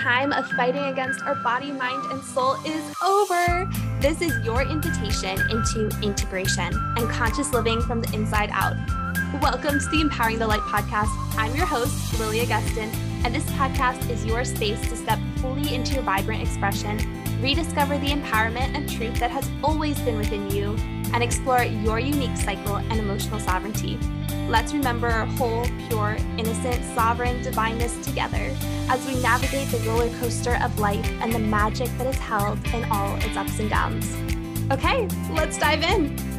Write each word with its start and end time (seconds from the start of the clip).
time 0.00 0.32
of 0.32 0.50
fighting 0.52 0.84
against 0.84 1.20
our 1.26 1.34
body, 1.34 1.70
mind, 1.70 2.02
and 2.10 2.24
soul 2.24 2.54
is 2.64 2.82
over. 3.04 3.68
This 4.00 4.22
is 4.22 4.32
your 4.46 4.62
invitation 4.62 5.38
into 5.50 5.90
integration 6.02 6.72
and 6.96 7.10
conscious 7.10 7.52
living 7.52 7.82
from 7.82 8.00
the 8.00 8.14
inside 8.14 8.48
out. 8.50 8.76
Welcome 9.42 9.78
to 9.78 9.86
the 9.90 10.00
Empowering 10.00 10.38
the 10.38 10.46
Light 10.46 10.60
podcast. 10.60 11.10
I'm 11.36 11.54
your 11.54 11.66
host, 11.66 12.18
Lily 12.18 12.40
Augustin, 12.40 12.88
and 13.26 13.34
this 13.34 13.44
podcast 13.50 14.08
is 14.08 14.24
your 14.24 14.42
space 14.46 14.80
to 14.88 14.96
step 14.96 15.18
fully 15.36 15.74
into 15.74 15.92
your 15.96 16.02
vibrant 16.02 16.40
expression, 16.40 16.96
rediscover 17.42 17.98
the 17.98 18.08
empowerment 18.08 18.74
and 18.74 18.88
truth 18.88 19.20
that 19.20 19.30
has 19.30 19.50
always 19.62 20.00
been 20.00 20.16
within 20.16 20.50
you, 20.50 20.78
and 21.12 21.22
explore 21.22 21.62
your 21.62 21.98
unique 21.98 22.36
cycle 22.36 22.76
and 22.76 22.98
emotional 22.98 23.40
sovereignty. 23.40 23.98
Let's 24.48 24.72
remember 24.72 25.06
our 25.06 25.26
whole, 25.26 25.64
pure, 25.88 26.16
innocent, 26.38 26.84
sovereign 26.94 27.42
divineness 27.42 28.04
together 28.04 28.56
as 28.88 29.06
we 29.06 29.20
navigate 29.22 29.68
the 29.68 29.78
roller 29.88 30.08
coaster 30.18 30.58
of 30.62 30.78
life 30.78 31.08
and 31.20 31.32
the 31.32 31.38
magic 31.38 31.88
that 31.98 32.06
is 32.06 32.16
held 32.16 32.58
in 32.74 32.84
all 32.90 33.16
its 33.16 33.36
ups 33.36 33.58
and 33.60 33.70
downs. 33.70 34.16
Okay, 34.72 35.08
let's 35.34 35.58
dive 35.58 35.82
in. 35.82 36.29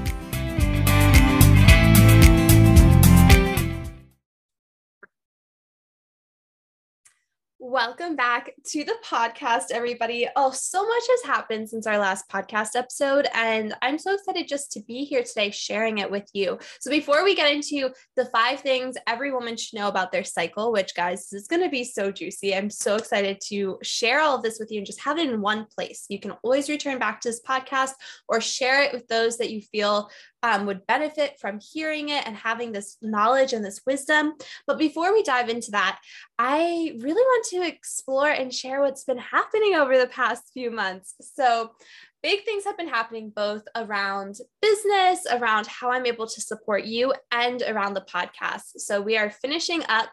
Welcome 7.71 8.17
back 8.17 8.51
to 8.71 8.83
the 8.83 8.97
podcast, 9.01 9.71
everybody. 9.71 10.27
Oh, 10.35 10.51
so 10.51 10.85
much 10.85 11.03
has 11.09 11.23
happened 11.23 11.69
since 11.69 11.87
our 11.87 11.97
last 11.97 12.27
podcast 12.27 12.75
episode, 12.75 13.29
and 13.33 13.73
I'm 13.81 13.97
so 13.97 14.13
excited 14.13 14.49
just 14.49 14.73
to 14.73 14.81
be 14.81 15.05
here 15.05 15.23
today 15.23 15.51
sharing 15.51 15.99
it 15.99 16.11
with 16.11 16.29
you. 16.33 16.59
So, 16.81 16.91
before 16.91 17.23
we 17.23 17.33
get 17.33 17.49
into 17.49 17.91
the 18.17 18.25
five 18.25 18.59
things 18.59 18.97
every 19.07 19.31
woman 19.31 19.55
should 19.55 19.79
know 19.79 19.87
about 19.87 20.11
their 20.11 20.25
cycle, 20.25 20.73
which, 20.73 20.93
guys, 20.95 21.31
is 21.31 21.47
going 21.47 21.61
to 21.61 21.69
be 21.69 21.85
so 21.85 22.11
juicy, 22.11 22.53
I'm 22.53 22.69
so 22.69 22.97
excited 22.97 23.39
to 23.47 23.79
share 23.83 24.19
all 24.19 24.35
of 24.35 24.43
this 24.43 24.59
with 24.59 24.69
you 24.69 24.79
and 24.79 24.85
just 24.85 24.99
have 25.03 25.17
it 25.17 25.29
in 25.29 25.39
one 25.39 25.65
place. 25.73 26.07
You 26.09 26.19
can 26.19 26.31
always 26.43 26.67
return 26.67 26.99
back 26.99 27.21
to 27.21 27.29
this 27.29 27.41
podcast 27.41 27.93
or 28.27 28.41
share 28.41 28.83
it 28.83 28.91
with 28.91 29.07
those 29.07 29.37
that 29.37 29.49
you 29.49 29.61
feel 29.61 30.09
um, 30.43 30.65
would 30.65 30.87
benefit 30.87 31.39
from 31.39 31.59
hearing 31.59 32.09
it 32.09 32.25
and 32.25 32.35
having 32.35 32.71
this 32.71 32.97
knowledge 33.01 33.53
and 33.53 33.63
this 33.63 33.81
wisdom. 33.85 34.33
But 34.67 34.79
before 34.79 35.13
we 35.13 35.23
dive 35.23 35.49
into 35.49 35.71
that, 35.71 35.99
I 36.39 36.95
really 36.99 37.21
want 37.21 37.45
to 37.47 37.67
explore 37.67 38.29
and 38.29 38.53
share 38.53 38.81
what's 38.81 39.03
been 39.03 39.17
happening 39.17 39.75
over 39.75 39.97
the 39.97 40.07
past 40.07 40.51
few 40.53 40.71
months. 40.71 41.15
So, 41.21 41.71
big 42.23 42.45
things 42.45 42.65
have 42.65 42.77
been 42.77 42.87
happening 42.87 43.31
both 43.35 43.63
around 43.75 44.37
business, 44.61 45.25
around 45.31 45.65
how 45.65 45.91
I'm 45.91 46.05
able 46.05 46.27
to 46.27 46.41
support 46.41 46.85
you, 46.85 47.13
and 47.31 47.63
around 47.63 47.93
the 47.93 48.01
podcast. 48.01 48.77
So, 48.77 49.01
we 49.01 49.17
are 49.17 49.29
finishing 49.29 49.83
up 49.89 50.09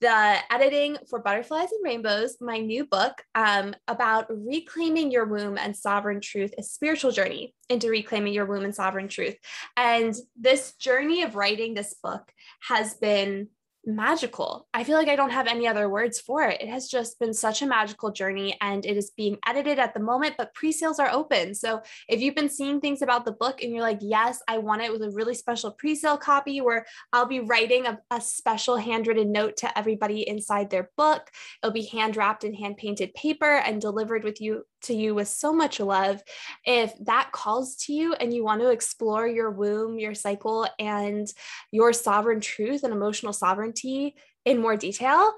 the 0.00 0.36
editing 0.50 0.96
for 1.08 1.20
Butterflies 1.20 1.72
and 1.72 1.84
Rainbows, 1.84 2.36
my 2.40 2.58
new 2.58 2.86
book 2.86 3.22
um, 3.34 3.74
about 3.86 4.26
reclaiming 4.30 5.10
your 5.10 5.26
womb 5.26 5.58
and 5.58 5.76
sovereign 5.76 6.20
truth, 6.20 6.54
a 6.58 6.62
spiritual 6.62 7.10
journey 7.10 7.54
into 7.68 7.90
reclaiming 7.90 8.32
your 8.32 8.46
womb 8.46 8.64
and 8.64 8.74
sovereign 8.74 9.08
truth. 9.08 9.36
And 9.76 10.14
this 10.38 10.74
journey 10.76 11.22
of 11.22 11.36
writing 11.36 11.74
this 11.74 11.94
book 12.02 12.32
has 12.66 12.94
been 12.94 13.48
magical. 13.84 14.66
I 14.74 14.84
feel 14.84 14.96
like 14.96 15.08
I 15.08 15.16
don't 15.16 15.30
have 15.30 15.46
any 15.46 15.66
other 15.66 15.88
words 15.88 16.20
for 16.20 16.42
it. 16.42 16.60
It 16.60 16.68
has 16.68 16.88
just 16.88 17.18
been 17.18 17.32
such 17.32 17.62
a 17.62 17.66
magical 17.66 18.10
journey 18.10 18.56
and 18.60 18.84
it 18.84 18.96
is 18.96 19.10
being 19.10 19.38
edited 19.46 19.78
at 19.78 19.94
the 19.94 20.00
moment, 20.00 20.34
but 20.36 20.54
pre 20.54 20.72
sales 20.72 20.98
are 20.98 21.10
open. 21.10 21.54
So 21.54 21.82
if 22.08 22.20
you've 22.20 22.34
been 22.34 22.48
seeing 22.48 22.80
things 22.80 23.02
about 23.02 23.24
the 23.24 23.32
book 23.32 23.62
and 23.62 23.72
you're 23.72 23.82
like, 23.82 24.00
yes, 24.00 24.42
I 24.48 24.58
want 24.58 24.82
it 24.82 24.92
with 24.92 25.02
a 25.02 25.10
really 25.10 25.34
special 25.34 25.70
pre 25.70 25.94
sale 25.94 26.18
copy 26.18 26.60
where 26.60 26.86
I'll 27.12 27.26
be 27.26 27.40
writing 27.40 27.86
a, 27.86 27.98
a 28.10 28.20
special 28.20 28.76
handwritten 28.76 29.32
note 29.32 29.56
to 29.58 29.78
everybody 29.78 30.28
inside 30.28 30.70
their 30.70 30.90
book. 30.96 31.30
It'll 31.62 31.72
be 31.72 31.86
hand 31.86 32.16
wrapped 32.16 32.44
in 32.44 32.54
hand 32.54 32.76
painted 32.76 33.14
paper 33.14 33.56
and 33.56 33.80
delivered 33.80 34.24
with 34.24 34.40
you 34.40 34.64
to 34.82 34.94
you 34.94 35.14
with 35.14 35.28
so 35.28 35.52
much 35.52 35.80
love. 35.80 36.22
If 36.64 36.92
that 37.04 37.30
calls 37.32 37.76
to 37.84 37.92
you 37.92 38.14
and 38.14 38.32
you 38.32 38.44
want 38.44 38.60
to 38.60 38.70
explore 38.70 39.26
your 39.26 39.50
womb, 39.50 39.98
your 39.98 40.14
cycle, 40.14 40.66
and 40.78 41.26
your 41.70 41.92
sovereign 41.92 42.40
truth 42.40 42.82
and 42.84 42.92
emotional 42.92 43.32
sovereignty 43.32 44.16
in 44.44 44.60
more 44.60 44.76
detail, 44.76 45.34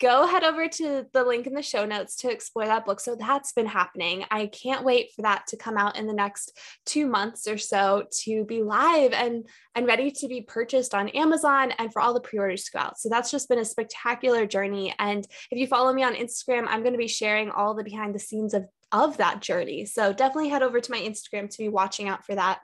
go 0.00 0.26
head 0.26 0.44
over 0.44 0.68
to 0.68 1.06
the 1.12 1.24
link 1.24 1.46
in 1.46 1.54
the 1.54 1.62
show 1.62 1.86
notes 1.86 2.16
to 2.16 2.30
explore 2.30 2.66
that 2.66 2.84
book. 2.84 3.00
So 3.00 3.14
that's 3.14 3.52
been 3.52 3.66
happening. 3.66 4.24
I 4.30 4.46
can't 4.46 4.84
wait 4.84 5.12
for 5.14 5.22
that 5.22 5.46
to 5.48 5.56
come 5.56 5.76
out 5.76 5.96
in 5.96 6.06
the 6.06 6.12
next 6.12 6.52
two 6.84 7.06
months 7.06 7.46
or 7.46 7.58
so 7.58 8.04
to 8.22 8.44
be 8.44 8.62
live 8.62 9.12
and, 9.12 9.48
and 9.74 9.86
ready 9.86 10.10
to 10.10 10.28
be 10.28 10.42
purchased 10.42 10.94
on 10.94 11.08
Amazon 11.10 11.72
and 11.78 11.92
for 11.92 12.02
all 12.02 12.12
the 12.12 12.20
pre 12.20 12.38
orders 12.38 12.64
to 12.64 12.72
go 12.72 12.80
out. 12.80 12.98
So 12.98 13.08
that's 13.08 13.30
just 13.30 13.48
been 13.48 13.58
a 13.58 13.64
spectacular 13.64 14.46
journey. 14.46 14.94
And 14.98 15.26
if 15.50 15.58
you 15.58 15.66
follow 15.66 15.92
me 15.92 16.02
on 16.02 16.14
Instagram, 16.14 16.66
I'm 16.68 16.80
going 16.80 16.92
to 16.92 16.98
be 16.98 17.08
sharing 17.08 17.50
all 17.50 17.74
the 17.74 17.84
behind 17.84 18.14
the 18.14 18.20
scenes 18.20 18.52
of 18.52 18.66
of 18.94 19.18
that 19.18 19.42
journey. 19.42 19.84
So 19.84 20.12
definitely 20.14 20.48
head 20.48 20.62
over 20.62 20.80
to 20.80 20.90
my 20.90 21.00
Instagram 21.00 21.50
to 21.50 21.58
be 21.58 21.68
watching 21.68 22.08
out 22.08 22.24
for 22.24 22.34
that. 22.34 22.60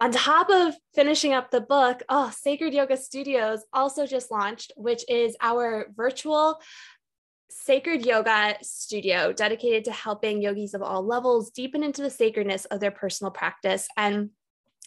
On 0.00 0.10
top 0.10 0.50
of 0.50 0.74
finishing 0.94 1.32
up 1.32 1.50
the 1.50 1.60
book, 1.60 2.02
oh, 2.08 2.32
Sacred 2.34 2.74
Yoga 2.74 2.96
Studios 2.96 3.60
also 3.72 4.06
just 4.06 4.30
launched, 4.30 4.72
which 4.76 5.04
is 5.08 5.36
our 5.40 5.86
virtual 5.94 6.60
sacred 7.50 8.04
yoga 8.04 8.56
studio 8.62 9.32
dedicated 9.32 9.84
to 9.84 9.92
helping 9.92 10.42
yogis 10.42 10.74
of 10.74 10.82
all 10.82 11.02
levels 11.06 11.50
deepen 11.50 11.82
into 11.82 12.02
the 12.02 12.10
sacredness 12.10 12.64
of 12.66 12.80
their 12.80 12.90
personal 12.90 13.30
practice. 13.30 13.88
And 13.96 14.30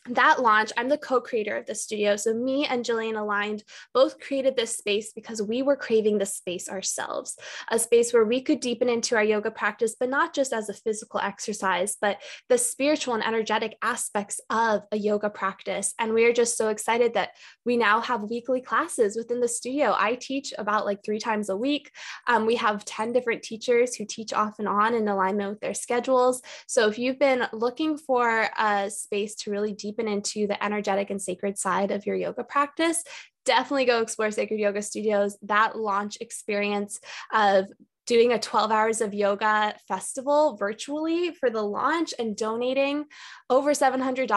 that 0.08 0.42
launch, 0.42 0.72
I'm 0.78 0.90
the 0.90 0.98
co 0.98 1.20
creator 1.20 1.58
of 1.58 1.66
the 1.66 1.76
studio. 1.76 2.16
So, 2.16 2.34
me 2.34 2.66
and 2.66 2.86
Jillian 2.86 3.20
aligned 3.20 3.64
both 3.94 4.20
created 4.20 4.56
this 4.56 4.78
space 4.78 5.12
because 5.14 5.42
we 5.42 5.62
were 5.62 5.76
craving 5.76 6.18
the 6.18 6.26
space 6.26 6.70
ourselves, 6.70 7.38
a 7.70 7.78
space 7.78 8.14
where 8.14 8.24
we 8.24 8.42
could 8.42 8.60
deepen 8.60 8.90
into 8.90 9.16
our 9.16 9.24
yoga 9.24 9.52
practice, 9.52 9.96
but 10.00 10.10
not 10.10 10.34
just 10.34 10.54
as 10.54 10.70
a 10.70 10.74
physical 10.74 11.20
exercise, 11.20 11.98
but 12.02 12.22
the 12.48 12.58
spiritual 12.58 13.14
and 13.14 13.26
energetic 13.26 13.78
aspects 13.82 14.40
of 14.50 14.84
a 14.92 14.98
yoga 14.98 15.30
practice. 15.30 15.94
And 16.00 16.14
we 16.14 16.26
are 16.26 16.34
just 16.34 16.58
so 16.58 16.70
excited 16.70 17.14
that 17.14 17.32
we 17.66 17.76
now 17.76 18.00
have 18.00 18.24
weekly 18.24 18.62
classes 18.62 19.18
within 19.18 19.42
the 19.42 19.48
studio. 19.48 19.94
I 19.98 20.16
teach 20.16 20.54
about 20.58 20.86
like 20.86 21.04
three 21.04 21.20
times 21.20 21.50
a 21.50 21.58
week. 21.58 21.92
Um, 22.26 22.46
we 22.46 22.56
have 22.56 22.86
10 22.86 23.12
different 23.12 23.44
teachers 23.44 23.96
who 23.96 24.06
teach 24.06 24.34
off 24.34 24.60
and 24.60 24.68
on 24.68 24.94
in 24.94 25.08
alignment 25.08 25.50
with 25.50 25.60
their 25.60 25.74
schedules. 25.74 26.42
So, 26.68 26.88
if 26.88 26.98
you've 26.98 27.20
been 27.20 27.48
looking 27.52 27.98
for 27.98 28.48
a 28.58 28.90
space 28.90 29.36
to 29.36 29.52
really 29.52 29.74
deepen 29.74 29.89
deepen 29.90 30.08
into 30.08 30.48
the 30.48 30.64
energetic 30.64 31.10
and 31.10 31.22
sacred 31.22 31.58
side 31.58 31.92
of 31.92 32.06
your 32.06 32.16
yoga 32.16 32.44
practice, 32.44 33.04
definitely 33.46 33.86
go 33.86 34.02
explore 34.02 34.30
Sacred 34.32 34.60
Yoga 34.60 34.82
Studios. 34.82 35.38
That 35.42 35.76
launch 35.76 36.18
experience 36.22 37.00
of 37.34 37.66
doing 38.10 38.34
a 38.34 38.40
12 38.40 38.72
hours 38.72 39.02
of 39.02 39.14
yoga 39.14 39.76
festival 39.88 40.58
virtually 40.58 41.32
for 41.32 41.52
the 41.52 41.62
launch 41.62 42.12
and 42.18 42.36
donating 42.36 43.06
over 43.52 43.70
$700 43.72 44.28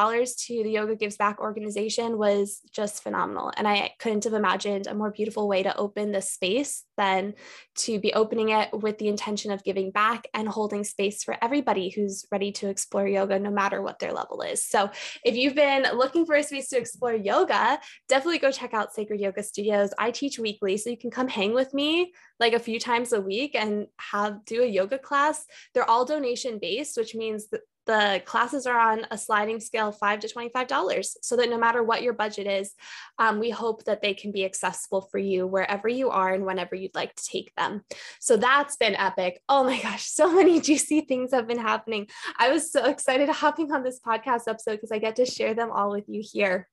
to 0.47 0.63
the 0.63 0.71
Yoga 0.71 0.95
Gives 0.95 1.17
Back 1.17 1.41
organization 1.41 2.19
was 2.19 2.61
just 2.75 3.03
phenomenal. 3.03 3.51
And 3.57 3.67
I 3.67 3.93
couldn't 3.99 4.25
have 4.25 4.35
imagined 4.35 4.89
a 4.89 4.95
more 4.95 5.11
beautiful 5.11 5.49
way 5.49 5.63
to 5.63 5.75
open 5.75 6.13
this 6.13 6.31
space 6.31 6.85
than 6.99 7.33
to 7.77 7.99
be 7.99 8.13
opening 8.13 8.51
it 8.51 8.69
with 8.75 8.99
the 8.99 9.09
intention 9.09 9.51
of 9.51 9.65
giving 9.65 9.91
back 9.91 10.29
and 10.35 10.47
holding 10.47 10.85
space 10.85 11.25
for 11.25 11.35
everybody 11.43 11.89
who's 11.89 12.27
ready 12.31 12.53
to 12.53 12.69
explore 12.69 13.09
yoga, 13.09 13.39
no 13.39 13.51
matter 13.51 13.81
what 13.81 13.99
their 14.01 14.13
level 14.13 14.43
is. 14.43 14.67
So 14.67 14.91
if 15.25 15.35
you've 15.35 15.55
been 15.55 15.87
looking 15.95 16.27
for 16.27 16.35
a 16.35 16.43
space 16.43 16.69
to 16.69 16.79
explore 16.79 17.15
yoga, 17.15 17.81
definitely 18.11 18.39
go 18.39 18.53
check 18.53 18.75
out 18.75 18.93
Sacred 18.93 19.19
Yoga 19.19 19.43
Studios. 19.43 19.95
I 19.99 20.11
teach 20.11 20.39
weekly, 20.39 20.77
so 20.77 20.91
you 20.91 20.99
can 20.99 21.11
come 21.11 21.29
hang 21.29 21.55
with 21.55 21.73
me 21.73 22.13
like 22.43 22.53
a 22.55 22.59
few 22.59 22.81
times 22.81 23.13
a 23.13 23.21
week 23.21 23.55
and 23.55 23.87
have 23.99 24.45
do 24.45 24.63
a 24.63 24.67
yoga 24.67 24.99
class. 24.99 25.47
They're 25.73 25.89
all 25.89 26.05
donation 26.05 26.59
based, 26.61 26.97
which 26.97 27.15
means 27.15 27.49
that 27.51 27.61
the 27.87 28.23
classes 28.25 28.67
are 28.67 28.79
on 28.79 29.07
a 29.11 29.19
sliding 29.19 29.61
scale 29.61 29.93
five 29.93 30.21
to 30.21 30.29
$25 30.29 31.17
so 31.23 31.37
that 31.37 31.49
no 31.49 31.59
matter 31.59 31.83
what 31.83 32.03
your 32.03 32.13
budget 32.13 32.47
is, 32.47 32.75
um, 33.19 33.39
we 33.39 33.51
hope 33.51 33.85
that 33.85 34.03
they 34.03 34.15
can 34.15 34.33
be 34.33 34.45
accessible 34.45 35.03
for 35.03 35.19
you 35.19 35.47
wherever 35.47 35.89
you 35.89 36.11
are 36.11 36.33
and 36.33 36.45
whenever 36.45 36.75
you'd 36.75 36.95
like 36.95 37.15
to 37.15 37.25
take 37.25 37.53
them. 37.57 37.83
So 38.21 38.37
that's 38.37 38.77
been 38.77 38.97
epic. 38.97 39.41
Oh 39.49 39.65
my 39.65 39.81
gosh, 39.81 40.05
so 40.07 40.33
many 40.33 40.61
juicy 40.69 41.03
things 41.03 41.33
have 41.33 41.49
been 41.49 41.61
happening. 41.61 42.09
I 42.37 42.51
was 42.51 42.71
so 42.73 42.87
excited 42.87 43.29
hopping 43.29 43.73
on 43.73 43.83
this 43.85 44.01
podcast 44.05 44.49
episode 44.49 44.73
because 44.73 44.93
I 44.93 44.99
get 44.99 45.17
to 45.17 45.27
share 45.27 45.55
them 45.55 45.71
all 45.73 45.91
with 45.91 46.09
you 46.09 46.23
here. 46.25 46.69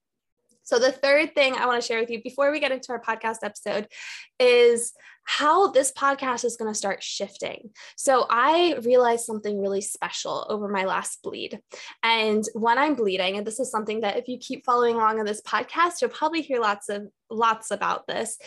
So, 0.70 0.78
the 0.78 0.92
third 0.92 1.34
thing 1.34 1.56
I 1.56 1.66
want 1.66 1.82
to 1.82 1.88
share 1.88 2.00
with 2.00 2.12
you 2.12 2.22
before 2.22 2.52
we 2.52 2.60
get 2.60 2.72
into 2.72 2.92
our 2.92 3.02
podcast 3.02 3.38
episode 3.42 3.88
is 4.40 4.94
how 5.30 5.68
this 5.68 5.92
podcast 5.92 6.44
is 6.44 6.58
going 6.58 6.72
to 6.72 6.78
start 6.78 7.04
shifting. 7.04 7.70
So 7.96 8.26
I 8.31 8.80
realized 8.81 9.26
something 9.26 9.62
really 9.62 9.80
special 9.80 10.44
over 10.50 10.68
my 10.68 10.86
last 10.86 11.22
bleed. 11.22 11.60
And 12.02 12.44
when 12.56 12.80
I'm 12.80 12.96
bleeding, 12.96 13.38
and 13.38 13.46
this 13.46 13.60
is 13.60 13.70
something 13.70 14.02
that 14.02 14.18
if 14.18 14.28
you 14.28 14.40
keep 14.40 14.66
following 14.66 14.96
along 14.96 15.20
on 15.20 15.28
this 15.28 15.44
podcast, 15.44 16.02
you'll 16.02 16.10
probably 16.10 16.42
hear 16.42 16.60
lots 16.60 16.90
of 16.90 17.10
lots 17.30 17.72
about 17.72 18.08
this. 18.08 18.38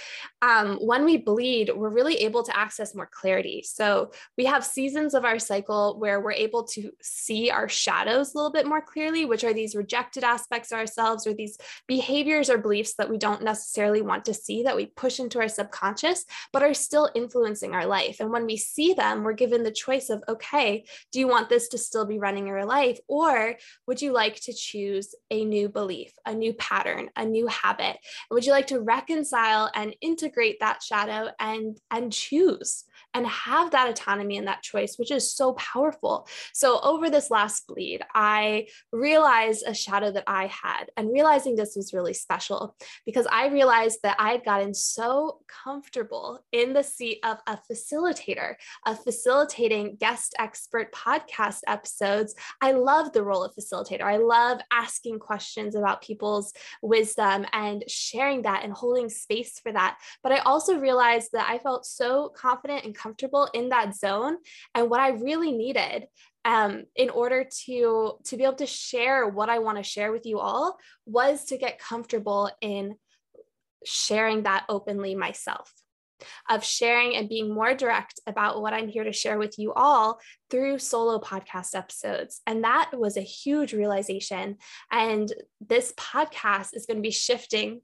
Um, 0.41 0.77
when 0.79 1.05
we 1.05 1.17
bleed, 1.17 1.71
we're 1.75 1.89
really 1.89 2.17
able 2.17 2.43
to 2.43 2.57
access 2.57 2.95
more 2.95 3.09
clarity. 3.11 3.63
So 3.65 4.11
we 4.37 4.47
have 4.47 4.65
seasons 4.65 5.15
of 5.15 5.25
our 5.25 5.39
cycle 5.39 5.99
where 5.99 6.21
we're 6.21 6.33
able 6.33 6.65
to 6.65 6.91
see 7.01 7.51
our 7.51 7.69
shadows 7.69 8.35
a 8.35 8.39
little 8.39 8.51
bit 8.51 8.67
more 8.67 8.81
clearly, 8.81 9.25
which 9.25 9.45
are 9.45 9.53
these 9.53 9.77
rejected 9.77 10.25
aspects 10.25 10.73
of 10.73 10.79
ourselves 10.79 11.27
or 11.27 11.35
these 11.35 11.59
behaviors 11.87 12.51
or 12.51 12.59
beliefs 12.59 12.95
that 12.99 13.09
we 13.09 13.19
don't 13.19 13.43
necessarily 13.43 14.03
want 14.03 14.25
to 14.25 14.35
see 14.35 14.65
that 14.65 14.77
we 14.77 14.87
push 14.87 15.21
into 15.21 15.39
our 15.39 15.49
subconscious, 15.49 16.25
but 16.53 16.63
are 16.63 16.72
are 16.73 16.75
still 16.75 17.11
influencing 17.15 17.75
our 17.75 17.85
life. 17.85 18.17
And 18.19 18.31
when 18.31 18.47
we 18.47 18.57
see 18.57 18.95
them, 18.95 19.23
we're 19.23 19.35
given 19.35 19.63
the 19.63 19.71
choice 19.71 20.09
of, 20.09 20.25
okay, 20.27 20.85
do 21.13 21.21
you 21.21 21.29
want 21.29 21.51
this 21.51 21.69
to 21.69 21.79
still 21.79 22.07
be 22.07 22.19
running 22.19 22.47
your 22.47 22.65
life? 22.65 22.99
Or 23.09 23.57
would 23.87 24.01
you 24.01 24.13
like 24.13 24.37
to 24.45 24.55
choose 24.55 25.15
a 25.31 25.45
new 25.45 25.69
belief, 25.69 26.13
a 26.25 26.33
new 26.33 26.55
pattern, 26.55 27.11
a 27.15 27.27
new 27.27 27.47
habit? 27.47 27.99
Would 28.31 28.47
you 28.47 28.53
like 28.53 28.69
to 28.69 28.81
reconcile 28.81 29.71
and 29.75 29.95
integrate 30.01 30.61
that 30.61 30.83
shadow 30.83 31.29
and, 31.39 31.77
and 31.91 32.11
choose? 32.11 32.85
And 33.15 33.27
have 33.27 33.71
that 33.73 33.89
autonomy 33.89 34.37
and 34.37 34.47
that 34.47 34.63
choice, 34.63 34.97
which 34.97 35.11
is 35.11 35.35
so 35.35 35.53
powerful. 35.55 36.27
So, 36.53 36.81
over 36.81 37.11
this 37.11 37.31
last 37.31 37.67
bleed, 37.67 38.03
I 38.15 38.69
realized 38.93 39.65
a 39.67 39.75
shadow 39.75 40.11
that 40.13 40.25
I 40.27 40.47
had, 40.47 40.91
and 40.97 41.13
realizing 41.13 41.57
this 41.57 41.77
was 41.77 41.93
really 41.93 42.15
special 42.15 42.77
because 43.05 43.27
I 43.31 43.49
realized 43.49 43.99
that 44.03 44.17
I 44.19 44.33
had 44.33 44.45
gotten 44.45 44.75
so 44.75 45.41
comfortable 45.65 46.45
in 46.53 46.73
the 46.73 46.83
seat 46.83 47.19
of 47.25 47.39
a 47.47 47.59
facilitator, 47.71 48.55
of 48.87 49.03
facilitating 49.03 49.97
guest 49.97 50.35
expert 50.39 50.93
podcast 50.93 51.61
episodes. 51.67 52.35
I 52.61 52.73
love 52.73 53.13
the 53.13 53.23
role 53.23 53.45
of 53.45 53.55
facilitator. 53.55 54.03
I 54.03 54.17
love 54.17 54.61
asking 54.71 55.19
questions 55.19 55.75
about 55.75 56.03
people's 56.03 56.53
wisdom 56.83 57.47
and 57.53 57.85
sharing 57.89 58.43
that 58.43 58.65
and 58.65 58.73
holding 58.73 59.09
space 59.09 59.59
for 59.59 59.73
that. 59.73 59.99
But 60.23 60.33
I 60.33 60.39
also 60.39 60.79
realized 60.79 61.31
that 61.33 61.49
I 61.49 61.59
felt 61.59 61.87
so 61.87 62.33
confident 62.35 62.85
and 62.85 62.95
comfortable 63.03 63.49
in 63.53 63.71
that 63.71 63.95
zone. 63.95 64.37
And 64.75 64.91
what 64.91 65.01
I 65.01 65.11
really 65.11 65.53
needed 65.53 66.07
um, 66.45 66.85
in 66.97 67.11
order 67.11 67.47
to 67.67 68.19
to 68.25 68.37
be 68.37 68.45
able 68.45 68.55
to 68.55 68.67
share 68.67 69.29
what 69.29 69.49
I 69.49 69.61
want 69.61 69.79
to 69.79 69.85
share 69.85 70.13
with 70.13 70.27
you 70.27 70.39
all 70.39 70.79
was 71.07 71.45
to 71.47 71.57
get 71.57 71.79
comfortable 71.79 72.51
in 72.61 72.97
sharing 73.85 74.45
that 74.45 74.65
openly 74.69 75.15
myself 75.15 75.73
of 76.49 76.65
sharing 76.65 77.17
and 77.17 77.29
being 77.29 77.53
more 77.53 77.75
direct 77.75 78.21
about 78.27 78.61
what 78.61 78.73
I'm 78.73 78.89
here 78.89 79.05
to 79.05 79.13
share 79.13 79.39
with 79.39 79.59
you 79.59 79.73
all 79.73 80.21
through 80.51 80.79
solo 80.79 81.19
podcast 81.19 81.75
episodes. 81.75 82.41
And 82.47 82.65
that 82.65 82.91
was 82.97 83.17
a 83.17 83.23
huge 83.23 83.73
realization. 83.73 84.57
And 84.91 85.33
this 85.61 85.93
podcast 85.99 86.71
is 86.75 86.87
going 86.87 86.99
to 86.99 87.03
be 87.03 87.11
shifting 87.11 87.81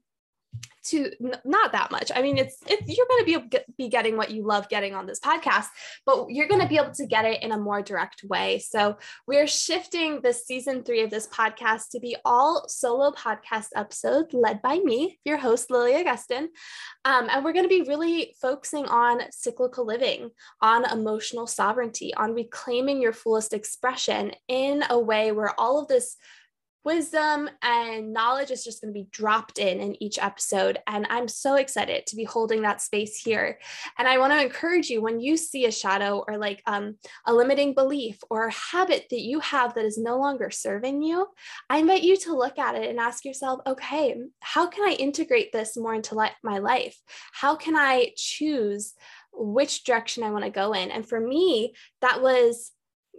to 0.89 1.11
n- 1.23 1.39
not 1.45 1.71
that 1.71 1.91
much. 1.91 2.11
I 2.13 2.21
mean, 2.21 2.37
it's, 2.37 2.57
it's 2.67 2.87
you're 2.87 3.07
going 3.07 3.25
to 3.25 3.49
be 3.49 3.59
be 3.77 3.89
getting 3.89 4.17
what 4.17 4.31
you 4.31 4.45
love 4.45 4.69
getting 4.69 4.95
on 4.95 5.05
this 5.05 5.19
podcast, 5.19 5.67
but 6.05 6.27
you're 6.29 6.47
going 6.47 6.61
to 6.61 6.67
be 6.67 6.77
able 6.77 6.91
to 6.91 7.05
get 7.05 7.25
it 7.25 7.43
in 7.43 7.51
a 7.51 7.57
more 7.57 7.81
direct 7.81 8.23
way. 8.23 8.59
So 8.59 8.97
we're 9.27 9.47
shifting 9.47 10.21
the 10.21 10.33
season 10.33 10.83
three 10.83 11.03
of 11.03 11.09
this 11.09 11.27
podcast 11.27 11.89
to 11.91 11.99
be 11.99 12.15
all 12.25 12.67
solo 12.67 13.11
podcast 13.11 13.67
episodes 13.75 14.33
led 14.33 14.61
by 14.61 14.79
me, 14.79 15.19
your 15.25 15.37
host 15.37 15.69
Lily 15.69 15.95
Augustin, 15.95 16.49
um, 17.05 17.27
and 17.29 17.43
we're 17.43 17.53
going 17.53 17.69
to 17.69 17.83
be 17.83 17.87
really 17.87 18.35
focusing 18.41 18.85
on 18.85 19.21
cyclical 19.31 19.85
living, 19.85 20.31
on 20.61 20.89
emotional 20.91 21.47
sovereignty, 21.47 22.13
on 22.15 22.33
reclaiming 22.33 23.01
your 23.01 23.13
fullest 23.13 23.53
expression 23.53 24.31
in 24.47 24.83
a 24.89 24.99
way 24.99 25.31
where 25.31 25.59
all 25.59 25.79
of 25.79 25.87
this 25.87 26.17
wisdom 26.83 27.49
and 27.61 28.13
knowledge 28.13 28.51
is 28.51 28.63
just 28.63 28.81
going 28.81 28.93
to 28.93 28.99
be 28.99 29.07
dropped 29.11 29.59
in 29.59 29.79
in 29.79 30.01
each 30.01 30.17
episode. 30.19 30.79
And 30.87 31.05
I'm 31.09 31.27
so 31.27 31.55
excited 31.55 32.05
to 32.07 32.15
be 32.15 32.23
holding 32.23 32.61
that 32.61 32.81
space 32.81 33.17
here. 33.17 33.59
And 33.97 34.07
I 34.07 34.17
want 34.17 34.33
to 34.33 34.41
encourage 34.41 34.89
you 34.89 35.01
when 35.01 35.19
you 35.19 35.37
see 35.37 35.65
a 35.65 35.71
shadow 35.71 36.23
or 36.27 36.37
like 36.37 36.61
um, 36.65 36.95
a 37.25 37.33
limiting 37.33 37.73
belief 37.73 38.19
or 38.29 38.47
a 38.47 38.53
habit 38.53 39.07
that 39.09 39.21
you 39.21 39.39
have 39.41 39.73
that 39.75 39.85
is 39.85 39.97
no 39.97 40.17
longer 40.17 40.49
serving 40.49 41.03
you, 41.03 41.27
I 41.69 41.77
invite 41.77 42.03
you 42.03 42.17
to 42.17 42.37
look 42.37 42.57
at 42.57 42.75
it 42.75 42.89
and 42.89 42.99
ask 42.99 43.25
yourself, 43.25 43.59
okay, 43.67 44.15
how 44.39 44.67
can 44.67 44.87
I 44.87 44.93
integrate 44.93 45.51
this 45.51 45.75
more 45.77 45.93
into 45.93 46.15
li- 46.15 46.29
my 46.43 46.59
life? 46.59 46.97
How 47.33 47.55
can 47.55 47.75
I 47.75 48.11
choose 48.15 48.93
which 49.33 49.83
direction 49.83 50.23
I 50.23 50.31
want 50.31 50.45
to 50.45 50.49
go 50.49 50.73
in? 50.73 50.91
And 50.91 51.07
for 51.07 51.19
me, 51.19 51.73
that 52.01 52.21
was 52.21 52.71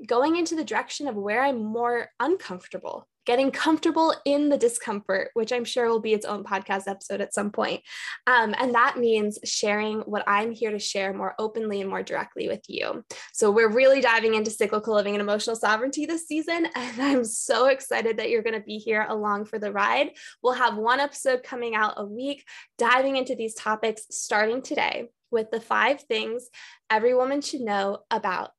going 0.07 0.37
into 0.37 0.57
the 0.57 0.65
direction 0.65 1.09
of 1.09 1.15
where 1.15 1.43
I'm 1.43 1.63
more 1.63 2.09
uncomfortable 2.19 3.07
getting 3.27 3.51
comfortable 3.51 4.15
in 4.25 4.49
the 4.49 4.57
discomfort, 4.57 5.31
which 5.35 5.53
I'm 5.53 5.65
sure 5.65 5.89
will 5.89 6.01
be 6.01 6.15
its 6.15 6.27
own 6.27 6.45
podcast 6.45 6.89
episode 6.89 7.21
at 7.21 7.35
some 7.35 7.51
point. 7.51 7.83
Um, 8.27 8.55
and 8.59 8.75
that 8.75 8.99
means 8.99 9.39
sharing 9.45 10.01
what 10.01 10.25
I'm 10.27 10.53
here 10.53 10.71
to 10.71 10.79
share 10.79 11.13
more 11.13 11.35
openly 11.39 11.81
and 11.81 11.91
more 11.91 12.03
directly 12.03 12.49
with 12.49 12.63
you. 12.69 13.05
So 13.33 13.51
we're 13.51 13.71
really 13.71 14.01
diving 14.01 14.35
into 14.35 14.51
cyclical 14.51 14.95
living 14.95 15.15
and 15.15 15.21
emotional 15.21 15.57
sovereignty 15.57 16.07
this 16.07 16.27
season. 16.27 16.69
And 16.81 17.03
I'm 17.03 17.25
so 17.25 17.67
excited 17.67 18.17
that 18.17 18.31
you're 18.31 18.43
going 18.43 18.59
to 18.59 18.65
be 18.65 18.79
here 18.79 19.07
along 19.09 19.45
for 19.45 19.59
the 19.59 19.71
ride. 19.71 20.11
We'll 20.43 20.55
have 20.55 20.77
one 20.77 20.99
episode 20.99 21.43
coming 21.43 21.75
out 21.75 21.95
a 21.99 22.05
week, 22.05 22.45
diving 22.79 23.17
into 23.17 23.37
these 23.37 23.55
topics 23.55 24.07
starting 24.11 24.61
today 24.63 25.09
with 25.31 25.51
the 25.51 25.61
five 25.61 26.01
things 26.03 26.49
every 26.91 27.15
woman 27.15 27.41
should 27.41 27.61
know 27.61 27.99
about 28.11 28.53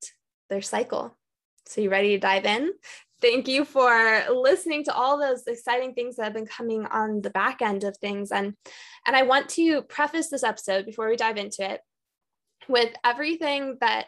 their 0.50 0.62
cycle. 0.62 1.18
So, 1.68 1.82
you 1.82 1.90
ready 1.90 2.10
to 2.10 2.20
dive 2.20 2.46
in? 2.46 2.72
Thank 3.22 3.48
you 3.48 3.64
for 3.64 4.24
listening 4.34 4.84
to 4.86 4.94
all 4.94 5.20
those 5.20 5.44
exciting 5.48 5.94
things 5.94 6.16
that 6.16 6.24
have 6.24 6.34
been 6.34 6.48
coming 6.48 6.86
on 6.86 7.22
the 7.22 7.30
back 7.30 7.62
end 7.62 7.84
of 7.84 7.96
things. 7.98 8.32
And 8.32 8.56
and 9.06 9.16
i 9.16 9.24
want 9.24 9.50
to 9.50 9.82
preface 9.84 10.30
this 10.30 10.44
episode 10.44 10.86
before 10.86 11.10
we 11.10 11.16
dive 11.16 11.38
into 11.38 11.70
it 11.70 11.82
with 12.68 12.94
everything 13.04 13.78
that 13.82 14.08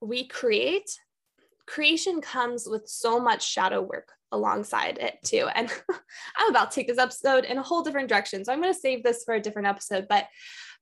we 0.00 0.26
create. 0.26 0.90
Creation 1.66 2.20
comes 2.20 2.66
with 2.68 2.88
so 2.88 3.20
much 3.20 3.46
shadow 3.46 3.80
work 3.80 4.08
alongside 4.32 4.98
it 4.98 5.18
too. 5.24 5.48
And 5.54 5.72
i'm 6.36 6.50
about 6.50 6.70
to 6.70 6.74
take 6.74 6.88
this 6.88 6.98
episode 6.98 7.44
in 7.44 7.58
a 7.58 7.62
whole 7.62 7.82
different 7.82 8.08
direction. 8.08 8.44
So 8.44 8.52
i'm 8.52 8.60
going 8.60 8.72
to 8.72 8.78
save 8.78 9.02
this 9.02 9.24
for 9.24 9.34
a 9.34 9.40
different 9.40 9.68
episode 9.68 10.06
but 10.08 10.26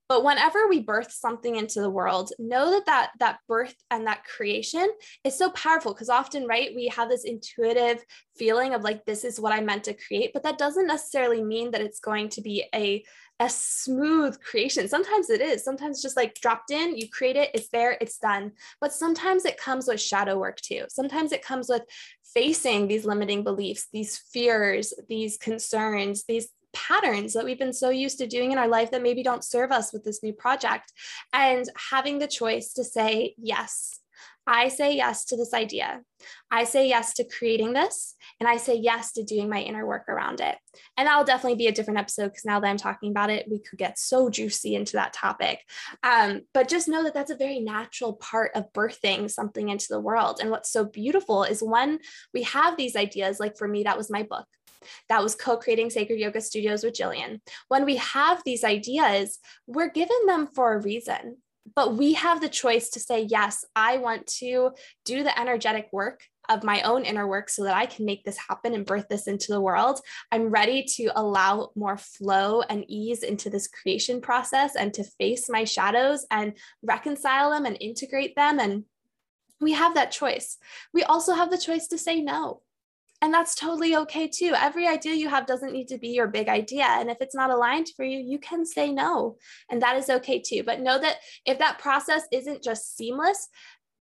but 0.09 0.25
whenever 0.25 0.69
we 0.69 0.81
birth 0.81 1.13
something 1.13 1.57
into 1.57 1.81
the 1.81 1.91
world 1.91 2.33
know 2.39 2.71
that 2.71 2.87
that 2.87 3.11
that 3.21 3.39
birth 3.47 3.75
and 3.91 4.07
that 4.07 4.25
creation 4.25 4.89
is 5.25 5.37
so 5.37 5.51
powerful 5.51 5.93
because 5.93 6.09
often 6.09 6.47
right 6.47 6.71
we 6.75 6.89
have 6.89 7.09
this 7.09 7.25
intuitive 7.25 8.03
feeling 8.37 8.75
of 8.75 8.83
like 8.83 9.05
this 9.05 9.25
is 9.25 9.41
what 9.41 9.53
i 9.53 9.61
meant 9.61 9.85
to 9.85 9.95
create 9.95 10.33
but 10.33 10.43
that 10.43 10.59
doesn't 10.59 10.87
necessarily 10.87 11.43
mean 11.43 11.71
that 11.71 11.81
it's 11.83 12.01
going 12.01 12.29
to 12.29 12.41
be 12.41 12.65
a 12.75 13.05
a 13.41 13.49
smooth 13.49 14.37
creation. 14.41 14.89
Sometimes 14.89 15.31
it 15.31 15.41
is. 15.41 15.63
Sometimes 15.63 16.03
just 16.03 16.17
like 16.17 16.35
dropped 16.41 16.73
in 16.73 16.97
you 16.97 17.09
create 17.09 17.37
it 17.37 17.51
it's 17.55 17.69
there 17.69 17.97
it's 18.01 18.19
done. 18.19 18.51
But 18.81 18.93
sometimes 18.93 19.45
it 19.45 19.57
comes 19.57 19.87
with 19.87 20.01
shadow 20.01 20.39
work 20.39 20.61
too. 20.61 20.87
Sometimes 20.89 21.31
it 21.31 21.45
comes 21.45 21.69
with 21.69 21.83
facing 22.35 22.89
these 22.89 23.05
limiting 23.05 23.43
beliefs 23.43 23.89
these 23.93 24.19
fears 24.19 24.93
these 25.09 25.39
concerns 25.39 26.25
these 26.25 26.49
patterns 26.73 27.33
that 27.33 27.45
we've 27.45 27.59
been 27.59 27.73
so 27.73 27.91
used 27.91 28.19
to 28.19 28.27
doing 28.27 28.53
in 28.53 28.59
our 28.59 28.69
life 28.69 28.91
that 28.91 29.03
maybe 29.03 29.23
don't 29.23 29.45
serve 29.45 29.73
us 29.73 29.93
with 29.93 30.05
this 30.05 30.23
new 30.23 30.33
project. 30.33 30.93
And 31.33 31.67
having 31.91 32.19
the 32.19 32.29
choice 32.29 32.73
to 32.75 32.85
say, 32.85 33.35
yes, 33.39 33.99
I 34.49 34.69
say 34.69 34.97
yes 34.97 35.27
to 35.27 35.37
this 35.37 35.53
idea. 35.53 36.01
I 36.51 36.65
say 36.65 36.89
yes 36.89 37.13
to 37.15 37.25
creating 37.25 37.75
this, 37.75 38.15
and 38.41 38.49
I 38.49 38.57
say 38.57 38.77
yes 38.77 39.13
to 39.13 39.23
doing 39.23 39.51
my 39.51 39.61
inner 39.61 39.87
work 39.87 40.09
around 40.09 40.41
it. 40.41 40.57
And 40.97 41.07
that'll 41.07 41.25
definitely 41.25 41.59
be 41.59 41.67
a 41.67 41.73
different 41.73 42.01
episode 42.01 42.29
because 42.29 42.47
now 42.47 42.59
that 42.59 42.67
I'm 42.67 42.79
talking 42.79 43.11
about 43.11 43.29
it, 43.29 43.47
we 43.51 43.59
could 43.59 43.79
get 43.79 43.99
so 43.99 44.31
juicy 44.31 44.75
into 44.75 44.95
that 44.95 45.13
topic. 45.13 45.61
Um, 46.03 46.43
but 46.55 46.69
just 46.69 46.89
know 46.89 47.05
that 47.05 47.13
that's 47.13 47.31
a 47.31 47.37
very 47.37 47.61
natural 47.61 48.15
part 48.15 48.53
of 48.55 48.73
birthing 48.73 49.31
something 49.31 49.69
into 49.69 49.89
the 49.91 50.01
world. 50.01 50.39
And 50.41 50.51
what's 50.51 50.73
so 50.73 50.87
beautiful 50.87 51.45
is 51.45 51.63
when 51.63 51.99
we 52.33 52.45
have 52.45 52.79
these 52.79 52.97
ideas, 52.97 53.39
like 53.39 53.59
for 53.59 53.69
me, 53.69 53.83
that 53.83 53.99
was 53.99 54.11
my 54.11 54.23
book. 54.23 54.47
That 55.09 55.23
was 55.23 55.35
co 55.35 55.57
creating 55.57 55.91
Sacred 55.91 56.19
Yoga 56.19 56.41
Studios 56.41 56.85
with 56.85 56.95
Jillian. 56.95 57.41
When 57.69 57.85
we 57.85 57.97
have 57.97 58.43
these 58.45 58.65
ideas, 58.65 59.39
we're 59.67 59.91
given 59.91 60.27
them 60.27 60.49
for 60.55 60.75
a 60.75 60.81
reason, 60.81 61.39
but 61.75 61.95
we 61.95 62.15
have 62.15 62.41
the 62.41 62.49
choice 62.49 62.91
to 62.91 63.01
say, 63.01 63.23
yes, 63.23 63.65
I 63.75 63.99
want 63.99 64.27
to 64.39 64.73
do 65.05 65.23
the 65.23 65.39
energetic 65.39 65.89
work 65.93 66.23
of 66.49 66.65
my 66.65 66.81
own 66.83 67.05
inner 67.05 67.27
work 67.27 67.51
so 67.51 67.65
that 67.65 67.77
I 67.77 67.87
can 67.87 68.07
make 68.07 68.25
this 68.25 68.39
happen 68.39 68.75
and 68.75 68.87
birth 68.87 69.07
this 69.09 69.27
into 69.27 69.53
the 69.53 69.61
world. 69.61 70.01
I'm 70.33 70.49
ready 70.49 70.85
to 70.97 71.11
allow 71.15 71.71
more 71.75 71.99
flow 71.99 72.63
and 72.63 72.85
ease 72.89 73.23
into 73.23 73.51
this 73.51 73.69
creation 73.69 74.21
process 74.21 74.75
and 74.75 74.95
to 74.95 75.05
face 75.05 75.49
my 75.51 75.65
shadows 75.65 76.27
and 76.31 76.55
reconcile 76.83 77.51
them 77.51 77.67
and 77.67 77.77
integrate 77.81 78.35
them. 78.35 78.59
And 78.59 78.85
we 79.61 79.73
have 79.73 79.95
that 79.95 80.11
choice. 80.11 80.57
We 80.95 81.03
also 81.03 81.35
have 81.35 81.51
the 81.51 81.59
choice 81.59 81.89
to 81.89 81.99
say 81.99 82.23
no. 82.23 82.63
And 83.21 83.35
that's 83.35 83.57
totally 83.57 83.97
okay 83.97 84.29
too. 84.29 84.55
Every 84.57 84.87
idea 84.87 85.15
you 85.15 85.29
have 85.29 85.47
doesn't 85.47 85.73
need 85.73 85.89
to 85.89 85.99
be 85.99 86.09
your 86.09 86.29
big 86.29 86.49
idea. 86.49 86.85
And 86.85 87.11
if 87.11 87.19
it's 87.21 87.35
not 87.35 87.51
aligned 87.51 87.89
for 87.97 88.05
you, 88.05 88.19
you 88.19 88.39
can 88.39 88.65
say 88.65 88.93
no. 88.93 89.37
And 89.69 89.83
that 89.83 89.97
is 89.97 90.09
okay 90.09 90.41
too. 90.41 90.63
But 90.63 90.81
know 90.81 91.01
that 91.01 91.17
if 91.45 91.59
that 91.59 91.81
process 91.81 92.23
isn't 92.31 92.63
just 92.63 92.97
seamless, 92.97 93.49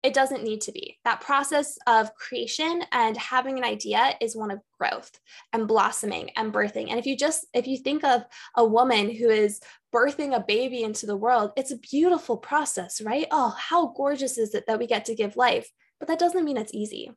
it 0.04 0.14
doesn't 0.14 0.44
need 0.44 0.62
to 0.62 0.72
be. 0.72 1.00
That 1.06 1.22
process 1.22 1.78
of 1.88 2.14
creation 2.16 2.84
and 2.92 3.16
having 3.16 3.58
an 3.58 3.64
idea 3.64 4.16
is 4.20 4.36
one 4.36 4.52
of 4.52 4.60
growth 4.78 5.18
and 5.54 5.68
blossoming 5.68 6.30
and 6.36 6.54
birthing. 6.54 6.90
And 6.90 7.00
if 7.00 7.06
you 7.06 7.18
just, 7.18 7.46
if 7.54 7.68
you 7.68 7.78
think 7.78 8.04
of 8.04 8.24
a 8.56 8.66
woman 8.66 9.10
who 9.10 9.30
is 9.30 9.62
birthing 9.94 10.36
a 10.36 10.44
baby 10.46 10.84
into 10.84 11.06
the 11.06 11.16
world, 11.16 11.52
it's 11.56 11.72
a 11.72 11.78
beautiful 11.78 12.38
process, 12.38 13.02
right? 13.02 13.28
Oh, 13.32 13.56
how 13.58 13.88
gorgeous 13.96 14.38
is 14.38 14.54
it 14.54 14.66
that 14.68 14.80
we 14.80 14.88
get 14.88 15.06
to 15.06 15.16
give 15.16 15.38
life? 15.38 15.70
But 16.04 16.10
that 16.10 16.20
doesn't 16.20 16.44
mean 16.44 16.58
it's 16.58 16.74
easy. 16.74 17.10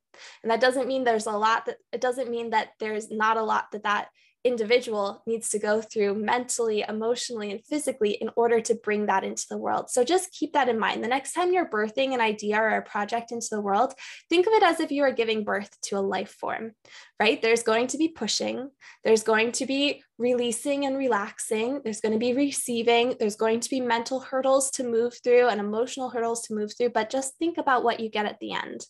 And 0.44 0.52
that 0.52 0.60
doesn't 0.60 0.86
mean 0.86 1.02
there's 1.02 1.26
a 1.26 1.32
lot 1.32 1.66
that 1.66 1.78
it 1.92 2.00
doesn't 2.00 2.30
mean 2.30 2.50
that 2.50 2.68
there's 2.78 3.10
not 3.10 3.36
a 3.36 3.42
lot 3.42 3.72
that 3.72 3.82
that 3.82 4.10
individual 4.46 5.22
needs 5.26 5.48
to 5.50 5.58
go 5.58 5.82
through 5.82 6.14
mentally, 6.14 6.84
emotionally, 6.88 7.50
and 7.50 7.64
physically 7.64 8.12
in 8.12 8.30
order 8.36 8.60
to 8.60 8.74
bring 8.76 9.06
that 9.06 9.24
into 9.24 9.44
the 9.50 9.58
world. 9.58 9.90
So 9.90 10.04
just 10.04 10.32
keep 10.32 10.52
that 10.52 10.68
in 10.68 10.78
mind. 10.78 11.02
The 11.02 11.08
next 11.08 11.32
time 11.32 11.52
you're 11.52 11.68
birthing 11.68 12.14
an 12.14 12.20
idea 12.20 12.56
or 12.58 12.76
a 12.76 12.82
project 12.82 13.32
into 13.32 13.48
the 13.50 13.60
world, 13.60 13.92
think 14.30 14.46
of 14.46 14.52
it 14.52 14.62
as 14.62 14.78
if 14.78 14.92
you 14.92 15.02
are 15.02 15.12
giving 15.12 15.42
birth 15.42 15.76
to 15.86 15.98
a 15.98 16.00
life 16.00 16.30
form, 16.30 16.72
right? 17.18 17.42
There's 17.42 17.64
going 17.64 17.88
to 17.88 17.98
be 17.98 18.08
pushing, 18.08 18.70
there's 19.02 19.24
going 19.24 19.52
to 19.52 19.66
be 19.66 20.02
releasing 20.16 20.86
and 20.86 20.96
relaxing, 20.96 21.80
there's 21.82 22.00
going 22.00 22.12
to 22.12 22.18
be 22.18 22.32
receiving, 22.32 23.16
there's 23.18 23.36
going 23.36 23.60
to 23.60 23.70
be 23.70 23.80
mental 23.80 24.20
hurdles 24.20 24.70
to 24.72 24.84
move 24.84 25.18
through 25.22 25.48
and 25.48 25.60
emotional 25.60 26.10
hurdles 26.10 26.42
to 26.42 26.54
move 26.54 26.72
through. 26.76 26.90
But 26.90 27.10
just 27.10 27.36
think 27.36 27.58
about 27.58 27.82
what 27.82 28.00
you 28.00 28.08
get 28.08 28.26
at 28.26 28.38
the 28.38 28.52
end. 28.52 28.86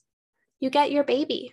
You 0.60 0.70
get 0.70 0.92
your 0.92 1.04
baby, 1.04 1.52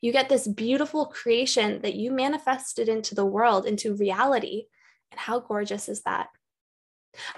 you 0.00 0.12
get 0.12 0.28
this 0.28 0.46
beautiful 0.46 1.06
creation 1.06 1.80
that 1.82 1.94
you 1.94 2.10
manifested 2.10 2.88
into 2.88 3.14
the 3.14 3.26
world, 3.26 3.66
into 3.66 3.94
reality. 3.94 4.66
And 5.10 5.20
how 5.20 5.40
gorgeous 5.40 5.88
is 5.88 6.02
that? 6.02 6.28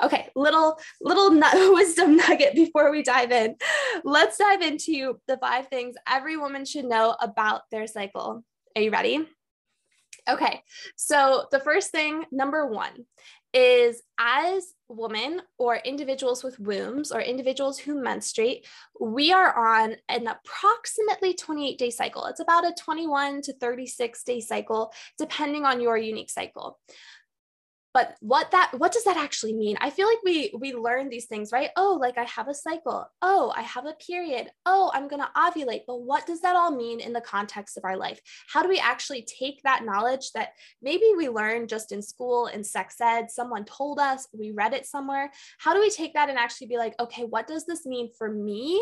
Okay, 0.02 0.28
little 0.34 0.78
little 1.00 1.30
wisdom 1.74 2.16
nugget 2.16 2.54
before 2.54 2.90
we 2.90 3.02
dive 3.02 3.30
in. 3.30 3.56
Let's 4.04 4.38
dive 4.38 4.62
into 4.62 5.20
the 5.26 5.36
five 5.38 5.68
things 5.68 5.96
every 6.06 6.36
woman 6.36 6.64
should 6.64 6.84
know 6.84 7.16
about 7.20 7.62
their 7.70 7.86
cycle. 7.86 8.44
Are 8.76 8.82
you 8.82 8.90
ready? 8.90 9.26
Okay, 10.28 10.62
so 10.96 11.46
the 11.50 11.60
first 11.60 11.90
thing, 11.90 12.24
number 12.30 12.66
one, 12.66 13.06
is 13.58 14.02
as 14.18 14.74
women 14.88 15.42
or 15.58 15.76
individuals 15.76 16.44
with 16.44 16.58
wombs 16.60 17.10
or 17.10 17.20
individuals 17.20 17.78
who 17.78 18.00
menstruate, 18.00 18.66
we 19.00 19.32
are 19.32 19.52
on 19.76 19.96
an 20.08 20.28
approximately 20.28 21.34
28 21.34 21.76
day 21.76 21.90
cycle. 21.90 22.24
It's 22.26 22.40
about 22.40 22.64
a 22.64 22.74
21 22.78 23.42
to 23.42 23.52
36 23.54 24.22
day 24.22 24.40
cycle, 24.40 24.92
depending 25.18 25.64
on 25.64 25.80
your 25.80 25.96
unique 25.98 26.30
cycle 26.30 26.78
but 27.98 28.14
what 28.20 28.52
that 28.52 28.70
what 28.78 28.92
does 28.92 29.02
that 29.02 29.16
actually 29.16 29.54
mean? 29.54 29.76
I 29.80 29.90
feel 29.90 30.06
like 30.06 30.22
we 30.24 30.54
we 30.56 30.72
learn 30.72 31.08
these 31.08 31.26
things 31.26 31.50
right? 31.50 31.70
Oh 31.74 31.98
like 32.00 32.16
i 32.16 32.22
have 32.22 32.46
a 32.46 32.54
cycle. 32.54 33.10
Oh 33.22 33.52
i 33.56 33.62
have 33.62 33.86
a 33.86 33.94
period. 33.94 34.52
Oh 34.64 34.92
i'm 34.94 35.08
going 35.08 35.20
to 35.20 35.30
ovulate. 35.36 35.82
But 35.84 36.02
what 36.02 36.24
does 36.24 36.40
that 36.42 36.54
all 36.54 36.70
mean 36.70 37.00
in 37.00 37.12
the 37.12 37.20
context 37.20 37.76
of 37.76 37.84
our 37.84 37.96
life? 37.96 38.20
How 38.52 38.62
do 38.62 38.68
we 38.68 38.78
actually 38.78 39.22
take 39.22 39.60
that 39.64 39.84
knowledge 39.84 40.30
that 40.36 40.50
maybe 40.80 41.06
we 41.16 41.28
learned 41.28 41.68
just 41.68 41.90
in 41.90 42.00
school 42.00 42.46
in 42.46 42.62
sex 42.62 43.00
ed 43.00 43.32
someone 43.32 43.64
told 43.64 43.98
us 43.98 44.28
we 44.32 44.52
read 44.52 44.74
it 44.74 44.86
somewhere. 44.86 45.32
How 45.58 45.74
do 45.74 45.80
we 45.80 45.90
take 45.90 46.14
that 46.14 46.28
and 46.28 46.38
actually 46.38 46.68
be 46.68 46.76
like 46.76 46.94
okay 47.00 47.24
what 47.24 47.48
does 47.48 47.66
this 47.66 47.84
mean 47.84 48.10
for 48.16 48.30
me 48.30 48.80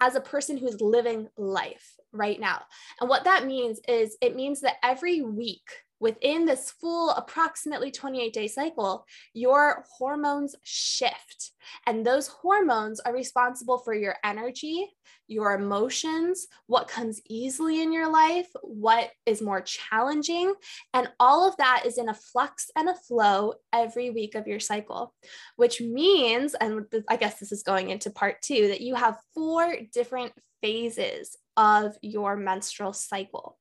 as 0.00 0.16
a 0.16 0.20
person 0.20 0.56
who's 0.56 0.80
living 0.80 1.28
life 1.36 1.94
right 2.10 2.40
now? 2.40 2.62
And 3.00 3.08
what 3.08 3.22
that 3.24 3.46
means 3.46 3.78
is 3.86 4.16
it 4.20 4.34
means 4.34 4.62
that 4.62 4.78
every 4.82 5.22
week 5.22 5.70
within 6.00 6.44
this 6.44 6.70
full 6.70 7.10
approximately 7.10 7.90
28 7.90 8.32
day 8.32 8.48
cycle, 8.48 9.06
your 9.32 9.84
hormones 9.98 10.54
shift. 10.62 11.52
And 11.86 12.04
those 12.04 12.28
hormones 12.28 13.00
are 13.00 13.12
responsible 13.12 13.78
for 13.78 13.94
your 13.94 14.16
energy, 14.24 14.88
your 15.26 15.54
emotions, 15.54 16.46
what 16.66 16.88
comes 16.88 17.20
easily 17.28 17.82
in 17.82 17.92
your 17.92 18.10
life, 18.10 18.48
what 18.62 19.10
is 19.24 19.42
more 19.42 19.60
challenging. 19.60 20.54
And 20.94 21.08
all 21.18 21.48
of 21.48 21.56
that 21.56 21.82
is 21.84 21.98
in 21.98 22.08
a 22.08 22.14
flux 22.14 22.70
and 22.76 22.88
a 22.88 22.94
flow 22.94 23.54
every 23.72 24.10
week 24.10 24.34
of 24.34 24.46
your 24.46 24.60
cycle, 24.60 25.14
which 25.56 25.80
means, 25.80 26.54
and 26.54 26.86
I 27.08 27.16
guess 27.16 27.40
this 27.40 27.52
is 27.52 27.62
going 27.62 27.90
into 27.90 28.10
part 28.10 28.42
two, 28.42 28.68
that 28.68 28.80
you 28.80 28.94
have 28.94 29.18
four 29.34 29.74
different 29.92 30.32
phases 30.62 31.36
of 31.56 31.96
your 32.02 32.36
menstrual 32.36 32.92
cycle 32.92 33.58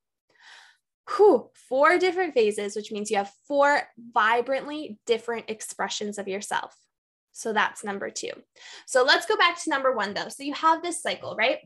whew, 1.16 1.50
four 1.70 1.98
different 1.98 2.34
phases, 2.34 2.76
which 2.76 2.92
means 2.92 3.12
you 3.12 3.18
have 3.18 3.32
four 3.48 3.82
vibrantly 4.14 4.98
different 5.06 5.50
expressions 5.50 6.18
of 6.18 6.28
yourself. 6.28 6.76
So 7.32 7.54
that's 7.54 7.84
number 7.84 8.10
two. 8.10 8.32
So 8.88 9.04
let's 9.04 9.26
go 9.26 9.36
back 9.36 9.62
to 9.62 9.70
number 9.70 9.94
one, 9.94 10.14
though. 10.14 10.30
So 10.30 10.44
you 10.44 10.54
have 10.54 10.82
this 10.82 11.02
cycle, 11.02 11.36
right? 11.38 11.60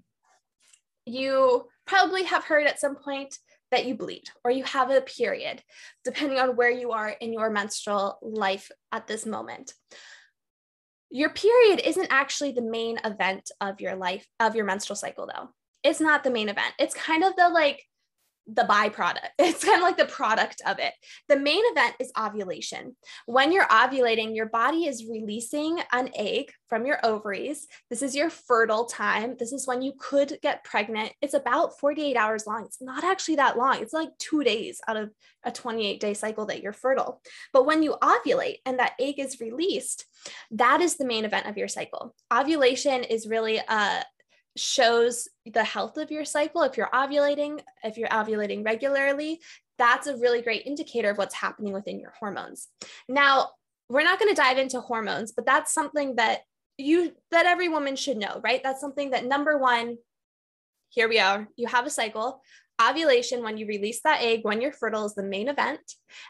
You 1.06 1.68
probably 1.86 2.24
have 2.24 2.44
heard 2.44 2.68
at 2.68 2.80
some 2.80 2.96
point 2.96 3.38
that 3.72 3.86
you 3.86 3.96
bleed 3.96 4.24
or 4.44 4.52
you 4.52 4.64
have 4.64 4.90
a 4.90 5.02
period, 5.02 5.62
depending 6.04 6.40
on 6.40 6.56
where 6.56 6.72
you 6.72 6.92
are 6.92 7.10
in 7.10 7.34
your 7.34 7.50
menstrual 7.50 8.18
life 8.22 8.72
at 8.92 9.08
this 9.08 9.26
moment. 9.26 9.74
Your 11.12 11.30
period 11.30 11.82
isn't 11.86 12.08
actually 12.10 12.52
the 12.52 12.62
main 12.62 13.00
event 13.04 13.52
of 13.62 13.80
your 13.80 13.96
life, 13.96 14.28
of 14.40 14.56
your 14.56 14.66
menstrual 14.66 14.96
cycle, 14.96 15.28
though. 15.28 15.50
It's 15.84 16.02
not 16.02 16.24
the 16.24 16.32
main 16.32 16.50
event. 16.50 16.74
It's 16.78 16.94
kind 16.94 17.24
of 17.24 17.36
the 17.36 17.50
like 17.50 17.84
the 18.56 18.64
byproduct. 18.64 19.20
It's 19.40 19.64
kind 19.64 19.78
of 19.78 19.84
like 19.84 19.98
the 19.98 20.06
product 20.06 20.62
of 20.66 20.80
it. 20.80 20.94
The 21.28 21.38
main 21.38 21.64
event 21.72 21.96
is 22.00 22.12
ovulation. 22.18 22.96
When 23.26 23.52
you're 23.52 23.66
ovulating, 23.66 24.36
your 24.36 24.46
body 24.46 24.86
is 24.86 25.06
releasing 25.10 25.80
an 25.92 26.10
egg 26.16 26.52
from 26.68 26.86
your 26.86 27.04
ovaries. 27.04 27.68
This 27.90 28.02
is 28.02 28.16
your 28.16 28.30
fertile 28.30 28.86
time. 28.86 29.36
This 29.38 29.52
is 29.52 29.68
when 29.68 29.82
you 29.82 29.94
could 29.98 30.38
get 30.42 30.64
pregnant. 30.64 31.14
It's 31.22 31.34
about 31.34 31.80
48 31.80 32.16
hours 32.16 32.46
long. 32.46 32.66
It's 32.66 32.82
not 32.82 33.04
actually 33.04 33.38
that 33.38 33.58
long. 33.58 33.82
It's 33.82 33.94
like 33.94 34.10
two 34.20 34.44
days 34.44 34.82
out 34.88 34.98
of 34.98 35.10
a 35.44 35.52
28 35.52 36.00
day 36.00 36.14
cycle 36.14 36.46
that 36.48 36.62
you're 36.62 36.74
fertile. 36.74 37.22
But 37.52 37.66
when 37.66 37.82
you 37.82 37.96
ovulate 38.02 38.58
and 38.66 38.80
that 38.80 38.94
egg 39.00 39.20
is 39.20 39.40
released, 39.40 40.06
that 40.52 40.82
is 40.82 40.98
the 40.98 41.06
main 41.06 41.26
event 41.26 41.48
of 41.48 41.58
your 41.58 41.68
cycle. 41.68 42.16
Ovulation 42.32 43.04
is 43.04 43.28
really 43.28 43.58
a, 43.58 44.04
shows 44.58 45.28
the 45.46 45.64
health 45.64 45.98
of 45.98 46.12
your 46.12 46.26
cycle. 46.26 46.64
If 46.64 46.78
you're 46.78 46.90
ovulating, 46.94 47.62
if 47.84 47.98
you're 47.98 48.10
ovulating 48.10 48.66
regularly, 48.66 49.40
that's 49.78 50.08
a 50.08 50.18
really 50.18 50.42
great 50.42 50.66
indicator 50.66 51.10
of 51.10 51.18
what's 51.18 51.36
happening 51.36 51.74
within 51.74 52.00
your 52.00 52.14
hormones. 52.20 52.68
Now, 53.08 53.52
we're 53.90 54.04
not 54.04 54.20
going 54.20 54.34
to 54.34 54.40
dive 54.40 54.58
into 54.58 54.82
hormones, 54.82 55.32
but 55.32 55.46
that's 55.46 55.74
something 55.74 56.16
that 56.18 56.42
you 56.78 57.14
that 57.32 57.46
every 57.46 57.68
woman 57.70 57.96
should 57.96 58.18
know, 58.18 58.40
right? 58.44 58.62
That's 58.64 58.82
something 58.82 59.12
that 59.12 59.26
number 59.26 59.58
1 59.58 59.98
here 60.90 61.08
we 61.08 61.20
are. 61.20 61.48
You 61.56 61.68
have 61.68 61.86
a 61.86 61.92
cycle. 61.92 62.42
Ovulation 62.82 63.44
when 63.44 63.58
you 63.58 63.68
release 63.68 64.02
that 64.04 64.22
egg 64.22 64.42
when 64.44 64.62
you're 64.62 64.72
fertile 64.72 65.06
is 65.06 65.14
the 65.14 65.24
main 65.24 65.50
event 65.50 65.82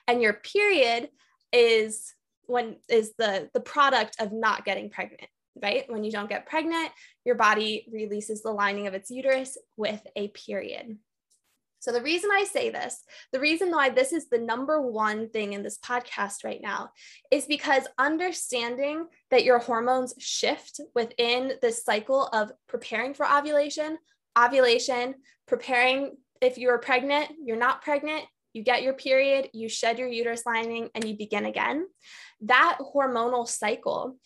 and 0.07 0.21
your 0.21 0.33
period 0.33 1.09
is 1.53 2.13
when 2.47 2.77
is 2.89 3.13
the 3.17 3.49
the 3.53 3.59
product 3.59 4.15
of 4.19 4.31
not 4.31 4.65
getting 4.65 4.89
pregnant 4.89 5.29
right? 5.61 5.89
When 5.89 6.03
you 6.03 6.11
don't 6.11 6.29
get 6.29 6.47
pregnant, 6.47 6.91
your 7.25 7.35
body 7.35 7.87
releases 7.91 8.41
the 8.41 8.51
lining 8.51 8.87
of 8.87 8.93
its 8.93 9.09
uterus 9.09 9.57
with 9.77 10.01
a 10.15 10.29
period. 10.29 10.97
So, 11.81 11.93
the 11.93 12.01
reason 12.01 12.29
I 12.33 12.43
say 12.43 12.69
this, 12.69 13.03
the 13.31 13.39
reason 13.39 13.71
why 13.71 13.89
this 13.89 14.11
is 14.11 14.27
the 14.27 14.37
number 14.37 14.81
one 14.81 15.29
thing 15.29 15.53
in 15.53 15.63
this 15.63 15.77
podcast 15.77 16.43
right 16.43 16.59
now, 16.61 16.91
is 17.31 17.45
because 17.45 17.83
understanding 17.97 19.07
that 19.31 19.45
your 19.45 19.59
hormones 19.59 20.13
shift 20.19 20.81
within 20.93 21.53
this 21.61 21.85
cycle 21.85 22.27
of 22.27 22.51
preparing 22.67 23.13
for 23.13 23.25
ovulation, 23.25 23.97
ovulation, 24.37 25.15
preparing 25.47 26.17
if 26.41 26.57
you're 26.57 26.79
pregnant, 26.79 27.31
you're 27.43 27.57
not 27.57 27.81
pregnant, 27.81 28.25
you 28.53 28.63
get 28.63 28.83
your 28.83 28.93
period, 28.93 29.49
you 29.53 29.69
shed 29.69 29.99
your 29.99 30.07
uterus 30.07 30.45
lining, 30.45 30.89
and 30.95 31.05
you 31.05 31.15
begin 31.15 31.45
again. 31.45 31.87
That 32.41 32.79
hormonal 32.81 33.47
cycle 33.47 34.17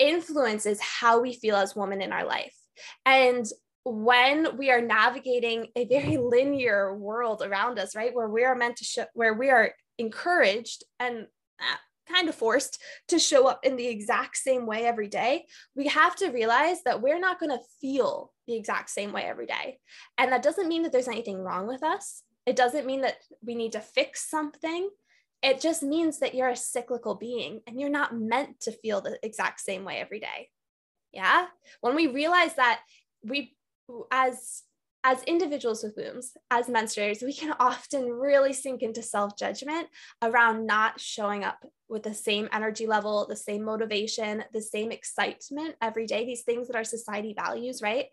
influences 0.00 0.80
how 0.80 1.20
we 1.20 1.34
feel 1.34 1.54
as 1.54 1.76
women 1.76 2.02
in 2.02 2.12
our 2.12 2.24
life. 2.24 2.56
And 3.06 3.46
when 3.84 4.56
we 4.56 4.70
are 4.70 4.80
navigating 4.80 5.68
a 5.76 5.84
very 5.84 6.16
linear 6.16 6.96
world 6.96 7.42
around 7.44 7.78
us, 7.78 7.94
right, 7.94 8.14
where 8.14 8.28
we 8.28 8.44
are 8.44 8.56
meant 8.56 8.76
to 8.78 8.84
show, 8.84 9.04
where 9.14 9.34
we 9.34 9.50
are 9.50 9.72
encouraged 9.98 10.84
and 10.98 11.26
uh, 11.60 11.76
kind 12.12 12.28
of 12.28 12.34
forced 12.34 12.82
to 13.08 13.18
show 13.18 13.46
up 13.46 13.60
in 13.64 13.76
the 13.76 13.86
exact 13.86 14.36
same 14.36 14.66
way 14.66 14.84
every 14.84 15.08
day, 15.08 15.44
we 15.74 15.86
have 15.88 16.16
to 16.16 16.30
realize 16.30 16.82
that 16.84 17.00
we're 17.00 17.20
not 17.20 17.38
going 17.38 17.50
to 17.50 17.64
feel 17.80 18.32
the 18.46 18.56
exact 18.56 18.90
same 18.90 19.12
way 19.12 19.22
every 19.22 19.46
day. 19.46 19.78
And 20.18 20.32
that 20.32 20.42
doesn't 20.42 20.68
mean 20.68 20.82
that 20.82 20.92
there's 20.92 21.08
anything 21.08 21.38
wrong 21.38 21.66
with 21.66 21.82
us. 21.82 22.22
It 22.46 22.56
doesn't 22.56 22.86
mean 22.86 23.02
that 23.02 23.16
we 23.42 23.54
need 23.54 23.72
to 23.72 23.80
fix 23.80 24.28
something 24.28 24.88
it 25.42 25.60
just 25.60 25.82
means 25.82 26.18
that 26.18 26.34
you're 26.34 26.48
a 26.48 26.56
cyclical 26.56 27.14
being 27.14 27.60
and 27.66 27.80
you're 27.80 27.88
not 27.88 28.14
meant 28.16 28.60
to 28.60 28.72
feel 28.72 29.00
the 29.00 29.18
exact 29.22 29.60
same 29.60 29.84
way 29.84 29.96
every 29.96 30.20
day. 30.20 30.48
Yeah. 31.12 31.46
When 31.80 31.94
we 31.94 32.06
realize 32.06 32.54
that 32.54 32.80
we, 33.22 33.56
as 34.10 34.62
as 35.02 35.22
individuals 35.22 35.82
with 35.82 35.96
wombs, 35.96 36.32
as 36.50 36.66
menstruators, 36.66 37.22
we 37.22 37.32
can 37.32 37.54
often 37.58 38.10
really 38.10 38.52
sink 38.52 38.82
into 38.82 39.02
self 39.02 39.36
judgment 39.36 39.88
around 40.22 40.66
not 40.66 41.00
showing 41.00 41.42
up 41.42 41.64
with 41.88 42.02
the 42.02 42.14
same 42.14 42.48
energy 42.52 42.86
level, 42.86 43.26
the 43.26 43.36
same 43.36 43.64
motivation, 43.64 44.44
the 44.52 44.60
same 44.60 44.92
excitement 44.92 45.74
every 45.80 46.06
day, 46.06 46.24
these 46.24 46.42
things 46.42 46.66
that 46.66 46.76
our 46.76 46.84
society 46.84 47.34
values, 47.36 47.80
right? 47.82 48.06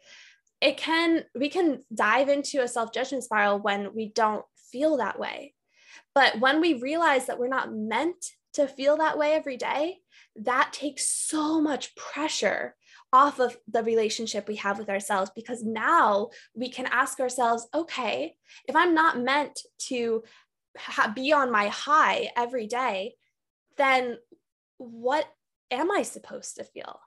It 0.61 0.77
can, 0.77 1.25
we 1.35 1.49
can 1.49 1.83
dive 1.93 2.29
into 2.29 2.61
a 2.61 2.67
self 2.67 2.93
judgment 2.93 3.23
spiral 3.23 3.59
when 3.59 3.93
we 3.93 4.09
don't 4.09 4.45
feel 4.71 4.97
that 4.97 5.19
way. 5.19 5.53
But 6.13 6.39
when 6.39 6.61
we 6.61 6.75
realize 6.75 7.27
that 7.27 7.39
we're 7.39 7.47
not 7.47 7.73
meant 7.73 8.33
to 8.53 8.67
feel 8.67 8.97
that 8.97 9.17
way 9.17 9.33
every 9.33 9.57
day, 9.57 9.99
that 10.35 10.73
takes 10.73 11.07
so 11.07 11.61
much 11.61 11.95
pressure 11.95 12.75
off 13.13 13.39
of 13.39 13.57
the 13.67 13.83
relationship 13.83 14.47
we 14.47 14.57
have 14.57 14.77
with 14.77 14.89
ourselves 14.89 15.31
because 15.35 15.63
now 15.63 16.29
we 16.53 16.69
can 16.69 16.85
ask 16.87 17.19
ourselves, 17.19 17.67
okay, 17.73 18.35
if 18.67 18.75
I'm 18.75 18.93
not 18.93 19.19
meant 19.19 19.61
to 19.87 20.23
be 21.15 21.33
on 21.33 21.51
my 21.51 21.67
high 21.69 22.29
every 22.35 22.67
day, 22.67 23.15
then 23.77 24.17
what 24.77 25.25
am 25.71 25.91
I 25.91 26.03
supposed 26.03 26.57
to 26.57 26.63
feel? 26.63 26.99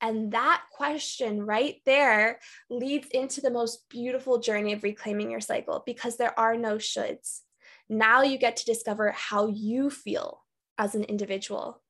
And 0.00 0.32
that 0.32 0.62
question 0.72 1.46
right 1.46 1.76
there 1.86 2.40
leads 2.68 3.08
into 3.08 3.40
the 3.40 3.50
most 3.50 3.88
beautiful 3.88 4.38
journey 4.38 4.72
of 4.72 4.82
reclaiming 4.82 5.30
your 5.30 5.40
cycle 5.40 5.82
because 5.86 6.16
there 6.16 6.38
are 6.38 6.56
no 6.56 6.76
shoulds. 6.76 7.40
Now 7.88 8.22
you 8.22 8.38
get 8.38 8.56
to 8.56 8.64
discover 8.64 9.12
how 9.12 9.48
you 9.48 9.90
feel 9.90 10.42
as 10.78 10.94
an 10.94 11.04
individual 11.04 11.80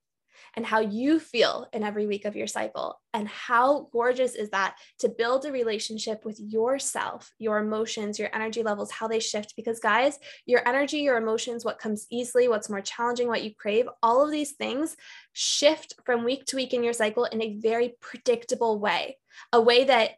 and 0.56 0.64
how 0.64 0.80
you 0.80 1.18
feel 1.18 1.68
in 1.72 1.82
every 1.82 2.06
week 2.06 2.24
of 2.24 2.36
your 2.36 2.46
cycle. 2.46 3.00
And 3.12 3.28
how 3.28 3.88
gorgeous 3.92 4.34
is 4.34 4.50
that 4.50 4.76
to 5.00 5.08
build 5.08 5.44
a 5.44 5.52
relationship 5.52 6.24
with 6.24 6.38
yourself, 6.40 7.32
your 7.38 7.58
emotions, 7.58 8.18
your 8.18 8.30
energy 8.32 8.62
levels, 8.62 8.90
how 8.90 9.08
they 9.08 9.20
shift? 9.20 9.54
Because, 9.56 9.80
guys, 9.80 10.18
your 10.46 10.66
energy, 10.66 10.98
your 10.98 11.16
emotions, 11.16 11.64
what 11.64 11.78
comes 11.78 12.06
easily, 12.10 12.48
what's 12.48 12.70
more 12.70 12.80
challenging, 12.80 13.28
what 13.28 13.42
you 13.42 13.54
crave, 13.54 13.88
all 14.02 14.24
of 14.24 14.30
these 14.30 14.52
things 14.52 14.96
shift 15.32 15.94
from 16.04 16.24
week 16.24 16.44
to 16.46 16.56
week 16.56 16.72
in 16.72 16.84
your 16.84 16.92
cycle 16.92 17.24
in 17.24 17.42
a 17.42 17.58
very 17.58 17.94
predictable 18.00 18.78
way, 18.78 19.18
a 19.52 19.60
way 19.60 19.84
that 19.84 20.10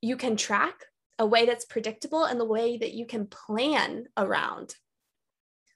you 0.00 0.16
can 0.16 0.36
track, 0.36 0.86
a 1.18 1.26
way 1.26 1.46
that's 1.46 1.64
predictable, 1.64 2.24
and 2.24 2.40
the 2.40 2.44
way 2.44 2.76
that 2.76 2.92
you 2.92 3.06
can 3.06 3.26
plan 3.26 4.06
around 4.16 4.74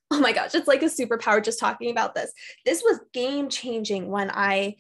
oh 0.11 0.21
my 0.21 0.33
gosh, 0.33 0.55
it's 0.55 0.69
like 0.69 0.83
a 0.83 0.87
superpower 0.87 1.45
just 1.45 1.59
talking 1.59 1.91
about 1.91 2.15
this. 2.15 2.33
This 2.65 2.83
was 2.83 3.01
game 3.13 3.51
changing 3.51 4.09
when 4.09 4.31
I 4.31 4.77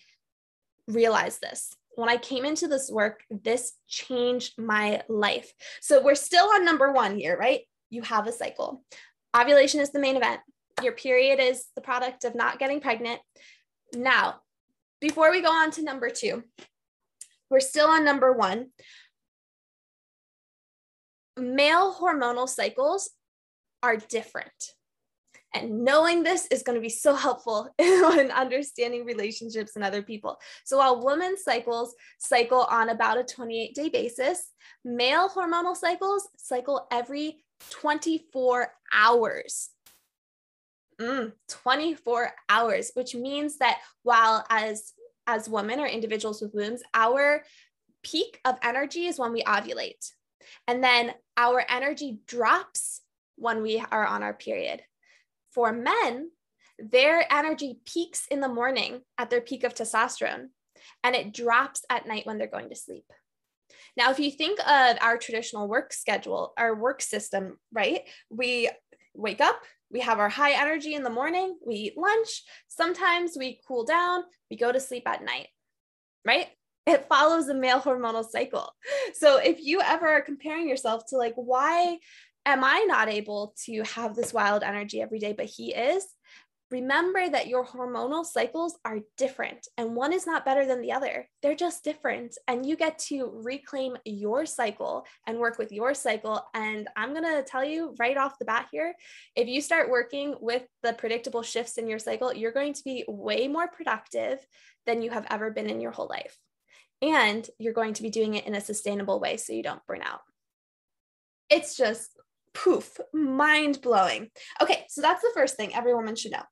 realized 0.86 1.42
this. 1.42 1.74
When 1.96 2.08
I 2.08 2.16
came 2.16 2.44
into 2.44 2.66
this 2.66 2.90
work, 2.90 3.22
this 3.30 3.72
changed 3.88 4.54
my 4.58 5.02
life. 5.08 5.52
So 5.82 6.02
we're 6.02 6.14
still 6.14 6.46
on 6.46 6.64
number 6.64 6.92
one 6.92 7.18
here, 7.18 7.36
right? 7.36 7.60
You 7.90 8.02
have 8.02 8.26
a 8.26 8.32
cycle. 8.32 8.84
Ovulation 9.36 9.80
is 9.80 9.90
the 9.90 9.98
main 9.98 10.16
event. 10.16 10.40
Your 10.82 10.92
period 10.92 11.40
is 11.40 11.66
the 11.74 11.82
product 11.82 12.24
of 12.24 12.34
not 12.34 12.58
getting 12.58 12.80
pregnant. 12.80 13.20
Now, 13.94 14.40
before 15.00 15.30
we 15.30 15.42
go 15.42 15.50
on 15.50 15.72
to 15.72 15.82
number 15.82 16.08
two, 16.08 16.44
we're 17.50 17.60
still 17.60 17.88
on 17.88 18.04
number 18.04 18.32
one. 18.32 18.68
Male 21.36 21.94
hormonal 21.94 22.48
cycles 22.48 23.10
are 23.82 23.96
different. 23.96 24.52
And 25.62 25.84
knowing 25.84 26.22
this 26.22 26.46
is 26.46 26.62
going 26.62 26.76
to 26.76 26.82
be 26.82 26.88
so 26.88 27.14
helpful 27.14 27.68
in 27.78 28.30
understanding 28.30 29.04
relationships 29.04 29.76
and 29.76 29.84
other 29.84 30.02
people. 30.02 30.38
So 30.64 30.78
while 30.78 31.04
women's 31.04 31.42
cycles 31.42 31.94
cycle 32.18 32.62
on 32.70 32.88
about 32.88 33.18
a 33.18 33.24
28 33.24 33.74
day 33.74 33.88
basis, 33.88 34.52
male 34.84 35.28
hormonal 35.28 35.76
cycles 35.76 36.28
cycle 36.36 36.86
every 36.90 37.44
24 37.70 38.72
hours. 38.92 39.70
Mm, 41.00 41.32
24 41.48 42.32
hours, 42.48 42.90
which 42.94 43.14
means 43.14 43.58
that 43.58 43.78
while 44.02 44.44
as 44.50 44.92
as 45.28 45.48
women 45.48 45.78
or 45.78 45.86
individuals 45.86 46.40
with 46.40 46.54
wombs, 46.54 46.82
our 46.94 47.44
peak 48.02 48.40
of 48.44 48.56
energy 48.62 49.06
is 49.06 49.18
when 49.18 49.32
we 49.32 49.42
ovulate. 49.42 50.12
And 50.66 50.82
then 50.82 51.12
our 51.36 51.64
energy 51.68 52.18
drops 52.26 53.02
when 53.36 53.62
we 53.62 53.78
are 53.78 54.06
on 54.06 54.22
our 54.22 54.32
period. 54.32 54.82
For 55.58 55.72
men, 55.72 56.30
their 56.78 57.26
energy 57.32 57.80
peaks 57.84 58.28
in 58.30 58.38
the 58.38 58.48
morning 58.48 59.00
at 59.18 59.28
their 59.28 59.40
peak 59.40 59.64
of 59.64 59.74
testosterone 59.74 60.50
and 61.02 61.16
it 61.16 61.34
drops 61.34 61.84
at 61.90 62.06
night 62.06 62.26
when 62.26 62.38
they're 62.38 62.46
going 62.46 62.68
to 62.68 62.76
sleep. 62.76 63.02
Now, 63.96 64.12
if 64.12 64.20
you 64.20 64.30
think 64.30 64.60
of 64.60 64.98
our 65.00 65.18
traditional 65.18 65.66
work 65.66 65.92
schedule, 65.92 66.52
our 66.56 66.76
work 66.76 67.02
system, 67.02 67.58
right? 67.72 68.02
We 68.30 68.70
wake 69.14 69.40
up, 69.40 69.60
we 69.90 69.98
have 69.98 70.20
our 70.20 70.28
high 70.28 70.52
energy 70.52 70.94
in 70.94 71.02
the 71.02 71.10
morning, 71.10 71.58
we 71.66 71.74
eat 71.74 71.98
lunch, 71.98 72.44
sometimes 72.68 73.32
we 73.36 73.58
cool 73.66 73.84
down, 73.84 74.22
we 74.52 74.56
go 74.56 74.70
to 74.70 74.78
sleep 74.78 75.08
at 75.08 75.24
night, 75.24 75.48
right? 76.24 76.46
It 76.86 77.06
follows 77.08 77.48
the 77.48 77.54
male 77.54 77.80
hormonal 77.80 78.24
cycle. 78.24 78.72
So 79.14 79.38
if 79.38 79.60
you 79.60 79.80
ever 79.82 80.06
are 80.06 80.22
comparing 80.22 80.68
yourself 80.68 81.02
to 81.08 81.16
like, 81.16 81.34
why 81.34 81.98
am 82.48 82.64
I 82.64 82.84
not 82.88 83.08
able 83.08 83.54
to 83.66 83.82
have 83.82 84.14
this 84.14 84.32
wild 84.32 84.62
energy 84.62 85.02
every 85.02 85.18
day, 85.18 85.34
but 85.34 85.46
he 85.46 85.74
is? 85.74 86.04
Remember 86.70 87.28
that 87.28 87.46
your 87.46 87.64
hormonal 87.64 88.26
cycles 88.26 88.78
are 88.84 89.00
different 89.16 89.66
and 89.78 89.96
one 89.96 90.12
is 90.12 90.26
not 90.26 90.44
better 90.44 90.66
than 90.66 90.82
the 90.82 90.92
other. 90.92 91.26
They're 91.42 91.54
just 91.54 91.82
different. 91.82 92.36
And 92.46 92.66
you 92.66 92.76
get 92.76 92.98
to 93.10 93.30
reclaim 93.42 93.96
your 94.04 94.44
cycle 94.44 95.06
and 95.26 95.38
work 95.38 95.58
with 95.58 95.72
your 95.72 95.94
cycle. 95.94 96.42
And 96.52 96.86
I'm 96.94 97.14
going 97.14 97.24
to 97.24 97.42
tell 97.42 97.64
you 97.64 97.94
right 97.98 98.18
off 98.18 98.38
the 98.38 98.44
bat 98.44 98.66
here 98.70 98.94
if 99.34 99.48
you 99.48 99.62
start 99.62 99.90
working 99.90 100.34
with 100.40 100.62
the 100.82 100.92
predictable 100.92 101.42
shifts 101.42 101.78
in 101.78 101.88
your 101.88 101.98
cycle, 101.98 102.34
you're 102.34 102.52
going 102.52 102.74
to 102.74 102.84
be 102.84 103.04
way 103.08 103.48
more 103.48 103.68
productive 103.68 104.38
than 104.84 105.00
you 105.00 105.10
have 105.10 105.26
ever 105.30 105.50
been 105.50 105.70
in 105.70 105.80
your 105.80 105.92
whole 105.92 106.08
life. 106.08 106.36
And 107.00 107.48
you're 107.58 107.72
going 107.72 107.94
to 107.94 108.02
be 108.02 108.10
doing 108.10 108.34
it 108.34 108.46
in 108.46 108.54
a 108.54 108.60
sustainable 108.60 109.20
way 109.20 109.38
so 109.38 109.54
you 109.54 109.62
don't 109.62 109.86
burn 109.86 110.02
out. 110.02 110.20
It's 111.48 111.78
just 111.78 112.17
poof, 112.62 112.98
mind 113.12 113.80
blowing. 113.80 114.28
Okay, 114.60 114.84
so 114.88 115.00
that's 115.00 115.22
the 115.22 115.30
first 115.34 115.56
thing 115.56 115.74
every 115.74 115.94
woman 115.94 116.16
should 116.16 116.32
know. 116.32 116.42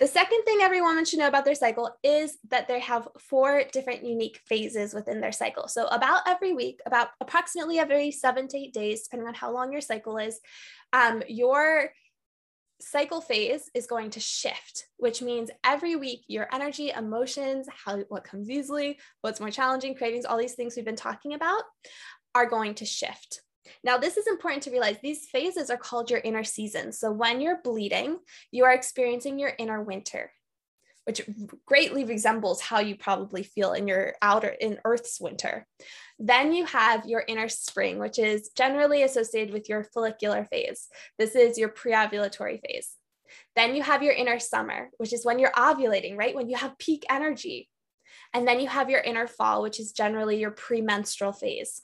The 0.00 0.08
second 0.08 0.42
thing 0.42 0.58
every 0.60 0.80
woman 0.80 1.04
should 1.04 1.20
know 1.20 1.28
about 1.28 1.44
their 1.44 1.54
cycle 1.54 1.90
is 2.02 2.36
that 2.50 2.66
they 2.66 2.80
have 2.80 3.06
four 3.20 3.62
different 3.72 4.04
unique 4.04 4.40
phases 4.46 4.94
within 4.94 5.20
their 5.20 5.30
cycle. 5.30 5.68
So, 5.68 5.86
about 5.86 6.22
every 6.26 6.52
week, 6.52 6.80
about 6.86 7.08
approximately 7.20 7.78
every 7.78 8.10
seven 8.10 8.48
to 8.48 8.58
eight 8.58 8.74
days, 8.74 9.04
depending 9.04 9.28
on 9.28 9.34
how 9.34 9.52
long 9.52 9.70
your 9.70 9.80
cycle 9.80 10.18
is, 10.18 10.40
um, 10.92 11.22
your 11.28 11.92
cycle 12.80 13.20
phase 13.20 13.70
is 13.74 13.86
going 13.86 14.10
to 14.10 14.20
shift, 14.20 14.86
which 14.96 15.22
means 15.22 15.50
every 15.64 15.94
week 15.94 16.24
your 16.26 16.48
energy, 16.52 16.90
emotions, 16.90 17.68
how 17.84 17.98
what 18.08 18.24
comes 18.24 18.50
easily, 18.50 18.98
what's 19.20 19.38
more 19.38 19.50
challenging, 19.50 19.94
cravings, 19.94 20.24
all 20.24 20.38
these 20.38 20.54
things 20.54 20.74
we've 20.74 20.84
been 20.84 20.96
talking 20.96 21.34
about 21.34 21.62
are 22.34 22.48
going 22.48 22.74
to 22.74 22.84
shift. 22.84 23.42
Now, 23.84 23.96
this 23.96 24.16
is 24.16 24.26
important 24.26 24.62
to 24.64 24.70
realize 24.70 24.96
these 25.02 25.26
phases 25.26 25.70
are 25.70 25.76
called 25.76 26.10
your 26.10 26.20
inner 26.20 26.44
seasons. 26.44 26.98
So, 26.98 27.12
when 27.12 27.40
you're 27.40 27.60
bleeding, 27.62 28.18
you 28.50 28.64
are 28.64 28.72
experiencing 28.72 29.38
your 29.38 29.52
inner 29.58 29.82
winter, 29.82 30.32
which 31.04 31.22
greatly 31.66 32.04
resembles 32.04 32.60
how 32.60 32.80
you 32.80 32.96
probably 32.96 33.42
feel 33.42 33.72
in 33.72 33.88
your 33.88 34.14
outer, 34.22 34.48
in 34.48 34.78
Earth's 34.84 35.20
winter. 35.20 35.66
Then 36.18 36.52
you 36.52 36.66
have 36.66 37.06
your 37.06 37.24
inner 37.26 37.48
spring, 37.48 37.98
which 37.98 38.18
is 38.18 38.50
generally 38.56 39.02
associated 39.02 39.52
with 39.52 39.68
your 39.68 39.84
follicular 39.84 40.44
phase. 40.44 40.88
This 41.18 41.34
is 41.34 41.58
your 41.58 41.68
pre-ovulatory 41.68 42.60
phase. 42.60 42.90
Then 43.56 43.74
you 43.74 43.82
have 43.82 44.02
your 44.02 44.12
inner 44.12 44.38
summer, 44.38 44.90
which 44.98 45.12
is 45.12 45.24
when 45.24 45.38
you're 45.38 45.52
ovulating, 45.52 46.16
right? 46.16 46.34
When 46.34 46.48
you 46.48 46.56
have 46.56 46.78
peak 46.78 47.04
energy. 47.10 47.68
And 48.34 48.46
then 48.46 48.60
you 48.60 48.68
have 48.68 48.88
your 48.88 49.00
inner 49.00 49.26
fall, 49.26 49.62
which 49.62 49.78
is 49.80 49.92
generally 49.92 50.38
your 50.38 50.50
premenstrual 50.50 51.32
phase. 51.32 51.82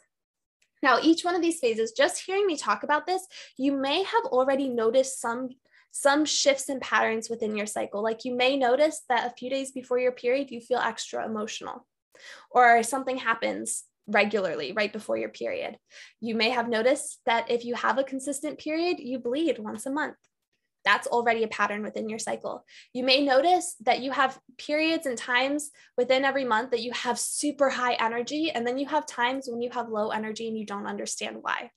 Now, 0.82 0.98
each 1.02 1.24
one 1.24 1.34
of 1.34 1.42
these 1.42 1.60
phases, 1.60 1.92
just 1.92 2.24
hearing 2.24 2.46
me 2.46 2.56
talk 2.56 2.82
about 2.82 3.06
this, 3.06 3.26
you 3.56 3.72
may 3.72 4.02
have 4.02 4.24
already 4.26 4.68
noticed 4.68 5.20
some 5.20 5.50
some 5.90 6.24
shifts 6.24 6.68
and 6.68 6.82
patterns 6.82 7.30
within 7.30 7.56
your 7.56 7.66
cycle. 7.66 8.02
Like 8.02 8.24
you 8.24 8.34
may 8.34 8.56
notice 8.56 9.02
that 9.08 9.26
a 9.26 9.34
few 9.34 9.48
days 9.48 9.72
before 9.72 9.98
your 9.98 10.12
period, 10.12 10.50
you 10.50 10.60
feel 10.60 10.78
extra 10.78 11.24
emotional, 11.24 11.86
or 12.50 12.82
something 12.82 13.16
happens 13.16 13.84
regularly 14.06 14.72
right 14.72 14.92
before 14.92 15.16
your 15.16 15.28
period. 15.28 15.76
You 16.20 16.34
may 16.34 16.50
have 16.50 16.68
noticed 16.68 17.20
that 17.26 17.50
if 17.50 17.64
you 17.64 17.74
have 17.74 17.98
a 17.98 18.04
consistent 18.04 18.58
period, 18.58 18.98
you 18.98 19.18
bleed 19.18 19.58
once 19.58 19.86
a 19.86 19.90
month 19.90 20.16
that's 20.88 21.06
already 21.06 21.42
a 21.44 21.48
pattern 21.48 21.82
within 21.82 22.08
your 22.08 22.18
cycle. 22.18 22.64
You 22.94 23.04
may 23.04 23.22
notice 23.22 23.76
that 23.84 24.00
you 24.00 24.10
have 24.10 24.40
periods 24.56 25.04
and 25.04 25.18
times 25.18 25.70
within 25.98 26.24
every 26.24 26.46
month 26.46 26.70
that 26.70 26.82
you 26.82 26.92
have 26.92 27.18
super 27.18 27.68
high 27.68 27.92
energy, 27.94 28.50
and 28.50 28.66
then 28.66 28.78
you 28.78 28.86
have 28.86 29.04
times 29.06 29.46
when 29.48 29.60
you 29.60 29.70
have 29.70 29.90
low 29.90 30.08
energy 30.08 30.48
and 30.48 30.58
you 30.58 30.64
don't 30.64 30.86
understand 30.86 31.36
why. 31.42 31.70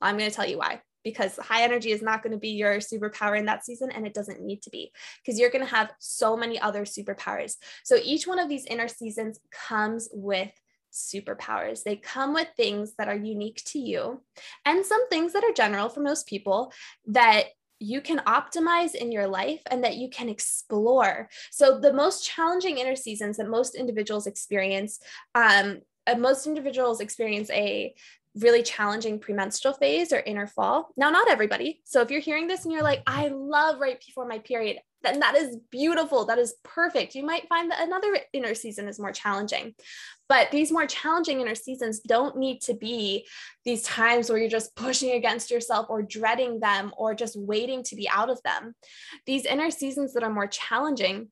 I'm 0.00 0.16
going 0.16 0.30
to 0.30 0.34
tell 0.34 0.48
you 0.48 0.58
why. 0.58 0.80
Because 1.02 1.36
high 1.36 1.64
energy 1.64 1.92
is 1.92 2.00
not 2.00 2.22
going 2.22 2.32
to 2.32 2.38
be 2.38 2.52
your 2.62 2.76
superpower 2.78 3.38
in 3.38 3.44
that 3.44 3.66
season, 3.66 3.90
and 3.90 4.06
it 4.06 4.14
doesn't 4.14 4.40
need 4.40 4.62
to 4.62 4.70
be 4.70 4.90
because 5.22 5.38
you're 5.38 5.50
going 5.50 5.64
to 5.64 5.70
have 5.70 5.92
so 5.98 6.34
many 6.34 6.58
other 6.58 6.86
superpowers. 6.86 7.56
So 7.84 7.98
each 8.02 8.26
one 8.26 8.38
of 8.38 8.48
these 8.48 8.64
inner 8.64 8.88
seasons 8.88 9.38
comes 9.68 10.08
with 10.10 10.50
superpowers. 10.94 11.82
They 11.82 11.96
come 11.96 12.32
with 12.32 12.48
things 12.56 12.94
that 12.96 13.08
are 13.08 13.16
unique 13.16 13.60
to 13.72 13.78
you 13.78 14.22
and 14.64 14.86
some 14.86 15.08
things 15.08 15.34
that 15.34 15.44
are 15.44 15.52
general 15.52 15.90
for 15.90 16.00
most 16.00 16.26
people 16.26 16.72
that 17.08 17.46
you 17.84 18.00
can 18.00 18.18
optimize 18.20 18.94
in 18.94 19.12
your 19.12 19.26
life 19.26 19.60
and 19.70 19.84
that 19.84 19.96
you 19.96 20.08
can 20.08 20.28
explore. 20.28 21.28
So, 21.50 21.78
the 21.78 21.92
most 21.92 22.24
challenging 22.24 22.78
inner 22.78 22.96
seasons 22.96 23.36
that 23.36 23.48
most 23.48 23.74
individuals 23.74 24.26
experience, 24.26 25.00
um, 25.34 25.80
uh, 26.06 26.16
most 26.16 26.46
individuals 26.46 27.00
experience 27.00 27.50
a 27.50 27.94
really 28.36 28.62
challenging 28.62 29.18
premenstrual 29.20 29.74
phase 29.74 30.12
or 30.12 30.18
inner 30.18 30.46
fall. 30.46 30.88
Now, 30.96 31.10
not 31.10 31.28
everybody. 31.28 31.82
So, 31.84 32.00
if 32.00 32.10
you're 32.10 32.20
hearing 32.20 32.46
this 32.46 32.64
and 32.64 32.72
you're 32.72 32.82
like, 32.82 33.02
I 33.06 33.28
love 33.28 33.80
right 33.80 34.02
before 34.04 34.26
my 34.26 34.38
period, 34.38 34.78
then 35.04 35.20
that 35.20 35.36
is 35.36 35.56
beautiful. 35.70 36.24
That 36.26 36.38
is 36.38 36.54
perfect. 36.62 37.14
You 37.14 37.24
might 37.24 37.48
find 37.48 37.70
that 37.70 37.82
another 37.86 38.18
inner 38.32 38.54
season 38.54 38.88
is 38.88 38.98
more 38.98 39.12
challenging. 39.12 39.74
But 40.28 40.50
these 40.50 40.72
more 40.72 40.86
challenging 40.86 41.40
inner 41.40 41.54
seasons 41.54 42.00
don't 42.00 42.36
need 42.36 42.62
to 42.62 42.74
be 42.74 43.26
these 43.64 43.82
times 43.82 44.28
where 44.28 44.38
you're 44.38 44.48
just 44.48 44.74
pushing 44.74 45.12
against 45.12 45.50
yourself 45.50 45.86
or 45.90 46.02
dreading 46.02 46.60
them 46.60 46.92
or 46.96 47.14
just 47.14 47.38
waiting 47.38 47.82
to 47.84 47.96
be 47.96 48.08
out 48.08 48.30
of 48.30 48.42
them. 48.42 48.74
These 49.26 49.44
inner 49.44 49.70
seasons 49.70 50.14
that 50.14 50.22
are 50.22 50.30
more 50.30 50.46
challenging 50.46 51.28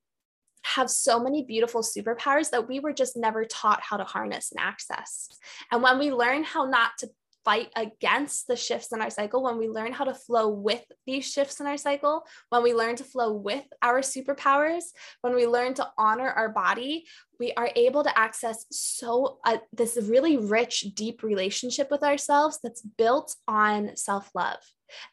have 0.64 0.90
so 0.90 1.18
many 1.18 1.42
beautiful 1.42 1.82
superpowers 1.82 2.50
that 2.50 2.68
we 2.68 2.80
were 2.80 2.92
just 2.92 3.16
never 3.16 3.44
taught 3.44 3.80
how 3.82 3.96
to 3.96 4.04
harness 4.04 4.52
and 4.52 4.60
access. 4.60 5.28
And 5.70 5.82
when 5.82 5.98
we 5.98 6.12
learn 6.12 6.44
how 6.44 6.66
not 6.66 6.92
to 6.98 7.08
fight 7.44 7.68
against 7.76 8.46
the 8.46 8.56
shifts 8.56 8.92
in 8.92 9.00
our 9.00 9.10
cycle, 9.10 9.42
when 9.42 9.58
we 9.58 9.68
learn 9.68 9.92
how 9.92 10.04
to 10.04 10.14
flow 10.14 10.48
with 10.48 10.84
these 11.06 11.24
shifts 11.24 11.60
in 11.60 11.66
our 11.66 11.76
cycle, 11.76 12.24
when 12.50 12.62
we 12.62 12.74
learn 12.74 12.96
to 12.96 13.04
flow 13.04 13.32
with 13.32 13.64
our 13.82 14.00
superpowers, 14.00 14.84
when 15.20 15.34
we 15.34 15.46
learn 15.46 15.74
to 15.74 15.88
honor 15.98 16.30
our 16.30 16.48
body, 16.48 17.04
we 17.38 17.52
are 17.54 17.70
able 17.74 18.04
to 18.04 18.18
access 18.18 18.66
so 18.70 19.38
uh, 19.44 19.58
this 19.72 19.98
really 20.02 20.36
rich, 20.36 20.86
deep 20.94 21.22
relationship 21.22 21.90
with 21.90 22.02
ourselves 22.02 22.58
that's 22.62 22.82
built 22.82 23.34
on 23.48 23.96
self-love 23.96 24.58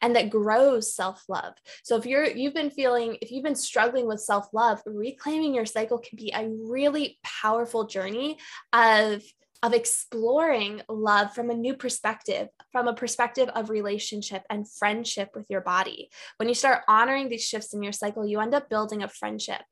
and 0.02 0.14
that 0.14 0.30
grows 0.30 0.94
self-love. 0.94 1.54
So 1.82 1.96
if 1.96 2.06
you're 2.06 2.26
you've 2.26 2.54
been 2.54 2.70
feeling 2.70 3.16
if 3.20 3.30
you've 3.30 3.44
been 3.44 3.54
struggling 3.54 4.06
with 4.06 4.20
self-love, 4.20 4.82
reclaiming 4.86 5.54
your 5.54 5.66
cycle 5.66 5.98
can 5.98 6.16
be 6.16 6.32
a 6.34 6.48
really 6.48 7.18
powerful 7.24 7.86
journey 7.86 8.38
of 8.72 9.22
of 9.62 9.74
exploring 9.74 10.82
love 10.88 11.34
from 11.34 11.50
a 11.50 11.54
new 11.54 11.74
perspective, 11.74 12.48
from 12.72 12.88
a 12.88 12.94
perspective 12.94 13.48
of 13.50 13.70
relationship 13.70 14.42
and 14.48 14.70
friendship 14.70 15.30
with 15.34 15.46
your 15.48 15.60
body. 15.60 16.10
When 16.38 16.48
you 16.48 16.54
start 16.54 16.82
honoring 16.88 17.28
these 17.28 17.46
shifts 17.46 17.74
in 17.74 17.82
your 17.82 17.92
cycle, 17.92 18.26
you 18.26 18.40
end 18.40 18.54
up 18.54 18.70
building 18.70 19.02
a 19.02 19.08
friendship. 19.08 19.62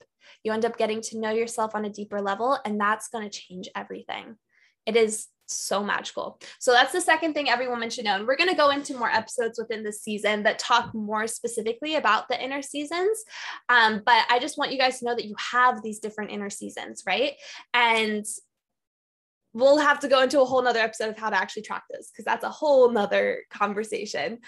You 0.45 0.53
end 0.53 0.65
up 0.65 0.77
getting 0.77 1.01
to 1.03 1.19
know 1.19 1.31
yourself 1.31 1.75
on 1.75 1.85
a 1.85 1.91
deeper 1.91 2.21
level, 2.21 2.59
and 2.65 2.79
that's 2.79 3.09
going 3.09 3.29
to 3.29 3.41
change 3.41 3.69
everything. 3.75 4.37
It 4.85 4.97
is 4.97 5.27
so 5.51 5.83
magical. 5.83 6.39
So 6.59 6.73
that's 6.73 6.93
the 6.93 7.01
second 7.01 7.35
thing 7.35 7.49
every 7.49 7.69
woman 7.69 7.91
should 7.91 8.05
know. 8.05 8.17
And 8.17 8.27
we're 8.27 8.37
going 8.37 8.51
to 8.51 8.57
go 8.57 8.71
into 8.71 8.97
more 8.97 9.11
episodes 9.11 9.59
within 9.59 9.83
the 9.83 9.93
season 9.93 10.43
that 10.43 10.59
talk 10.59 10.95
more 10.95 11.27
specifically 11.27 11.97
about 11.97 12.29
the 12.29 12.43
inner 12.43 12.63
seasons. 12.63 13.25
Um, 13.69 14.03
but 14.05 14.25
I 14.31 14.39
just 14.39 14.59
want 14.59 14.73
you 14.73 14.79
guys 14.79 14.99
to 14.99 15.07
know 15.07 15.15
that 15.15 15.25
you 15.25 15.35
have 15.53 15.83
these 15.83 16.01
different 16.01 16.31
inner 16.31 16.51
seasons, 16.51 17.03
right? 17.07 17.33
And 17.73 18.27
we'll 19.59 19.79
have 19.79 19.99
to 19.99 20.07
go 20.07 20.23
into 20.23 20.41
a 20.41 20.45
whole 20.45 20.63
nother 20.63 20.79
episode 20.79 21.09
of 21.09 21.19
how 21.19 21.29
to 21.29 21.37
actually 21.37 21.63
track 21.63 21.83
this 21.91 22.11
because 22.11 22.25
that's 22.25 22.45
a 22.45 22.49
whole 22.49 22.93
nother 22.93 23.43
conversation. 23.51 24.39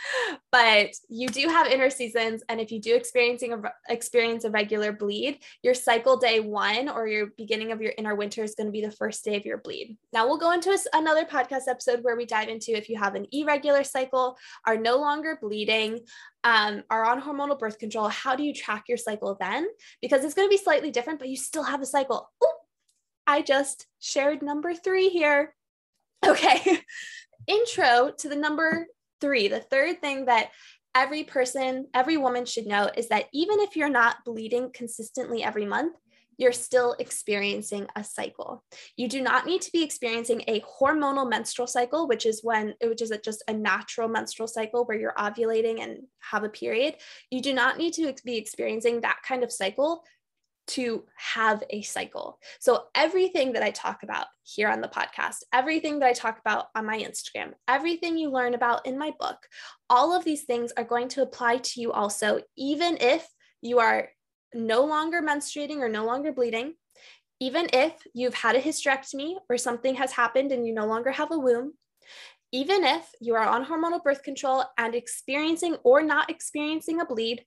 But 0.53 0.91
you 1.09 1.29
do 1.29 1.49
have 1.49 1.67
inner 1.67 1.91
seasons 1.91 2.45
and 2.49 2.61
if 2.61 2.71
you 2.71 2.81
do 2.81 2.95
experiencing 2.95 3.53
a 3.53 3.61
experience 3.89 4.45
a 4.45 4.51
regular 4.51 4.93
bleed 4.93 5.41
your 5.65 5.75
cycle 5.75 6.17
day 6.17 6.39
one 6.39 6.89
or 6.89 7.09
your 7.09 7.27
beginning 7.37 7.73
of 7.73 7.83
your 7.83 7.93
inner 7.99 8.15
winter 8.15 8.45
is 8.45 8.55
going 8.55 8.69
to 8.69 8.73
be 8.73 8.83
the 8.83 8.93
first 8.93 9.25
day 9.25 9.37
of 9.37 9.45
your 9.45 9.59
bleed. 9.59 9.97
Now 10.13 10.29
we'll 10.29 10.39
go 10.39 10.53
into 10.53 10.71
a, 10.71 10.79
another 10.93 11.25
podcast 11.25 11.63
episode 11.69 12.05
where 12.05 12.17
we 12.17 12.25
dive 12.25 12.49
into 12.49 12.77
if 12.77 12.89
you 12.89 12.97
have 12.97 13.17
an 13.17 13.27
irregular 13.33 13.83
cycle 13.83 14.37
are 14.65 14.77
no 14.77 14.97
longer 14.99 15.39
bleeding 15.43 16.01
um, 16.45 16.85
are 16.89 17.05
on 17.05 17.21
hormonal 17.21 17.59
birth 17.59 17.79
control 17.79 18.09
how 18.09 18.37
do 18.37 18.45
you 18.45 18.55
track 18.55 18.85
your 18.89 18.97
cycle 18.97 19.37
then? 19.41 19.67
Because 20.01 20.25
it's 20.25 20.35
going 20.35 20.47
to 20.47 20.51
be 20.51 20.63
slightly 20.63 20.93
different 20.93 21.19
but 21.19 21.29
you 21.29 21.37
still 21.37 21.65
have 21.65 21.83
a 21.83 21.87
cycle. 21.87 22.31
Ooh, 22.45 22.60
I 23.27 23.43
just 23.43 23.87
shared 23.99 24.43
number 24.43 24.75
three 24.75 25.09
here. 25.09 25.55
Okay, 26.27 26.81
intro 27.47 28.13
to 28.19 28.29
the 28.29 28.37
number 28.37 28.87
three. 29.21 29.49
The 29.49 29.61
third 29.61 30.01
thing 30.01 30.27
that 30.27 30.51
every 30.95 31.25
person, 31.25 31.87
every 31.95 32.17
woman 32.17 32.45
should 32.45 32.67
know 32.67 32.91
is 32.97 33.09
that 33.09 33.27
even 33.33 33.61
if 33.61 33.77
you're 33.77 33.89
not 33.89 34.25
bleeding 34.25 34.71
consistently 34.73 35.43
every 35.43 35.65
month, 35.65 35.97
you're 36.41 36.53
still 36.53 36.97
experiencing 36.99 37.87
a 37.97 38.03
cycle. 38.03 38.65
You 38.97 39.09
do 39.09 39.21
not 39.21 39.45
need 39.45 39.61
to 39.61 39.73
be 39.73 39.85
experiencing 39.85 40.43
a 40.49 40.63
hormonal 40.63 41.29
menstrual 41.29 41.67
cycle, 41.67 42.09
which 42.09 42.25
is 42.25 42.41
when, 42.43 42.75
which 42.83 43.03
is 43.03 43.13
just 43.23 43.45
a 43.47 43.53
natural 43.53 44.09
menstrual 44.09 44.49
cycle 44.49 44.87
where 44.87 44.99
you're 44.99 45.13
ovulating 45.19 45.83
and 45.83 45.99
have 46.21 46.43
a 46.43 46.49
period. 46.49 46.95
You 47.31 47.43
do 47.43 47.53
not 47.53 47.77
need 47.77 47.93
to 47.95 48.15
be 48.25 48.39
experiencing 48.39 49.03
that 49.03 49.19
kind 49.23 49.45
of 49.45 49.53
cycle 49.53 50.03
to 50.71 51.05
have 51.17 51.63
a 51.71 51.83
cycle. 51.83 52.39
So, 52.59 52.85
everything 52.95 53.53
that 53.53 53.63
I 53.63 53.71
talk 53.71 54.03
about 54.03 54.27
here 54.43 54.69
on 54.69 54.81
the 54.81 54.89
podcast, 54.89 55.39
everything 55.53 55.99
that 55.99 56.09
I 56.09 56.13
talk 56.13 56.39
about 56.39 56.67
on 56.75 56.87
my 56.87 56.99
Instagram, 56.99 57.53
everything 57.69 58.19
you 58.19 58.31
learn 58.31 58.55
about 58.55 58.87
in 58.87 58.99
my 58.99 59.13
book, 59.19 59.39
all 59.89 60.17
of 60.17 60.25
these 60.25 60.45
things 60.45 60.73
are 60.77 60.85
going 60.85 61.09
to 61.09 61.23
apply 61.23 61.59
to 61.59 61.81
you 61.81 61.93
also, 61.93 62.41
even 62.57 62.99
if 63.01 63.27
you 63.63 63.79
are 63.79 64.09
no 64.55 64.85
longer 64.85 65.23
menstruating 65.23 65.79
or 65.79 65.89
no 65.89 66.05
longer 66.05 66.33
bleeding, 66.33 66.75
even 67.41 67.69
if 67.73 67.95
you've 68.15 68.35
had 68.35 68.55
a 68.55 68.61
hysterectomy 68.61 69.37
or 69.49 69.57
something 69.57 69.95
has 69.95 70.13
happened 70.13 70.53
and 70.53 70.67
you 70.67 70.75
no 70.75 70.87
longer 70.87 71.11
have 71.11 71.33
a 71.33 71.39
womb. 71.39 71.73
Even 72.53 72.85
if 72.85 73.09
you 73.21 73.35
are 73.35 73.47
on 73.47 73.65
hormonal 73.65 74.03
birth 74.03 74.23
control 74.23 74.65
and 74.77 74.95
experiencing 74.95 75.77
or 75.85 76.03
not 76.03 76.31
experiencing 76.31 77.01
a 77.01 77.07
bleed, 77.07 77.45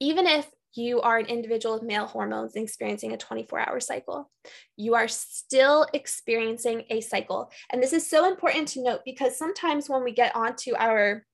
even 0.00 0.26
if 0.26 0.48
you 0.74 1.00
are 1.00 1.18
an 1.18 1.26
individual 1.26 1.74
with 1.74 1.82
male 1.82 2.06
hormones 2.06 2.54
experiencing 2.54 3.12
a 3.12 3.16
24 3.16 3.60
hour 3.60 3.80
cycle. 3.80 4.30
You 4.76 4.94
are 4.94 5.08
still 5.08 5.86
experiencing 5.92 6.84
a 6.90 7.00
cycle. 7.00 7.50
And 7.70 7.82
this 7.82 7.92
is 7.92 8.08
so 8.08 8.28
important 8.28 8.68
to 8.68 8.82
note 8.82 9.00
because 9.04 9.36
sometimes 9.36 9.88
when 9.88 10.04
we 10.04 10.12
get 10.12 10.34
onto 10.36 10.74
our 10.76 11.24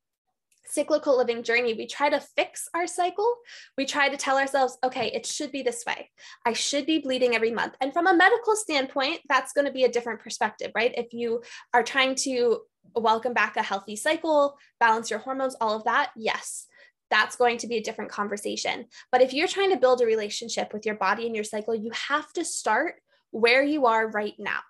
cyclical 0.68 1.16
living 1.16 1.42
journey, 1.42 1.74
we 1.74 1.86
try 1.86 2.08
to 2.10 2.20
fix 2.20 2.68
our 2.74 2.86
cycle. 2.86 3.36
We 3.78 3.86
try 3.86 4.08
to 4.08 4.16
tell 4.16 4.36
ourselves, 4.36 4.78
okay, 4.82 5.08
it 5.08 5.24
should 5.24 5.52
be 5.52 5.62
this 5.62 5.84
way. 5.86 6.10
I 6.44 6.54
should 6.54 6.86
be 6.86 6.98
bleeding 6.98 7.34
every 7.34 7.52
month. 7.52 7.74
And 7.80 7.92
from 7.92 8.06
a 8.06 8.16
medical 8.16 8.56
standpoint, 8.56 9.20
that's 9.28 9.52
going 9.52 9.66
to 9.66 9.72
be 9.72 9.84
a 9.84 9.92
different 9.92 10.20
perspective, 10.20 10.72
right? 10.74 10.92
If 10.96 11.12
you 11.12 11.42
are 11.72 11.82
trying 11.82 12.16
to 12.16 12.62
welcome 12.94 13.32
back 13.32 13.56
a 13.56 13.62
healthy 13.62 13.96
cycle, 13.96 14.56
balance 14.80 15.10
your 15.10 15.20
hormones, 15.20 15.56
all 15.60 15.76
of 15.76 15.84
that, 15.84 16.10
yes 16.16 16.66
that's 17.10 17.36
going 17.36 17.58
to 17.58 17.66
be 17.66 17.76
a 17.76 17.82
different 17.82 18.10
conversation. 18.10 18.86
But 19.12 19.22
if 19.22 19.32
you're 19.32 19.48
trying 19.48 19.70
to 19.70 19.76
build 19.76 20.00
a 20.00 20.06
relationship 20.06 20.72
with 20.72 20.86
your 20.86 20.96
body 20.96 21.26
and 21.26 21.34
your 21.34 21.44
cycle, 21.44 21.74
you 21.74 21.90
have 21.92 22.32
to 22.34 22.44
start 22.44 22.96
where 23.30 23.62
you 23.62 23.86
are 23.86 24.08
right 24.08 24.34
now. 24.38 24.60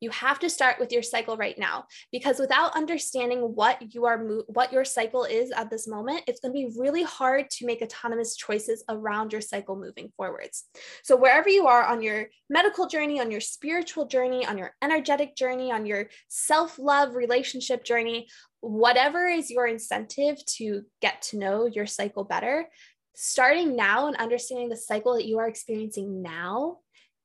You 0.00 0.10
have 0.10 0.38
to 0.40 0.50
start 0.50 0.78
with 0.78 0.92
your 0.92 1.02
cycle 1.02 1.36
right 1.36 1.58
now 1.58 1.86
because 2.12 2.38
without 2.38 2.76
understanding 2.76 3.40
what 3.40 3.94
you 3.94 4.04
are 4.04 4.18
what 4.46 4.72
your 4.72 4.84
cycle 4.84 5.24
is 5.24 5.50
at 5.50 5.70
this 5.70 5.88
moment, 5.88 6.22
it's 6.26 6.40
going 6.40 6.54
to 6.54 6.68
be 6.70 6.80
really 6.80 7.02
hard 7.02 7.50
to 7.50 7.66
make 7.66 7.82
autonomous 7.82 8.36
choices 8.36 8.84
around 8.88 9.32
your 9.32 9.40
cycle 9.40 9.76
moving 9.76 10.12
forwards. 10.16 10.64
So 11.02 11.16
wherever 11.16 11.48
you 11.48 11.66
are 11.66 11.84
on 11.84 12.02
your 12.02 12.28
medical 12.48 12.86
journey, 12.86 13.20
on 13.20 13.30
your 13.30 13.40
spiritual 13.40 14.06
journey, 14.06 14.46
on 14.46 14.58
your 14.58 14.72
energetic 14.82 15.36
journey, 15.36 15.72
on 15.72 15.86
your 15.86 16.08
self-love 16.28 17.14
relationship 17.14 17.84
journey, 17.84 18.28
whatever 18.60 19.26
is 19.26 19.50
your 19.50 19.66
incentive 19.66 20.44
to 20.56 20.82
get 21.00 21.22
to 21.22 21.38
know 21.38 21.66
your 21.66 21.86
cycle 21.86 22.24
better, 22.24 22.68
starting 23.14 23.74
now 23.74 24.06
and 24.06 24.16
understanding 24.16 24.68
the 24.68 24.76
cycle 24.76 25.14
that 25.14 25.26
you 25.26 25.38
are 25.38 25.48
experiencing 25.48 26.22
now 26.22 26.78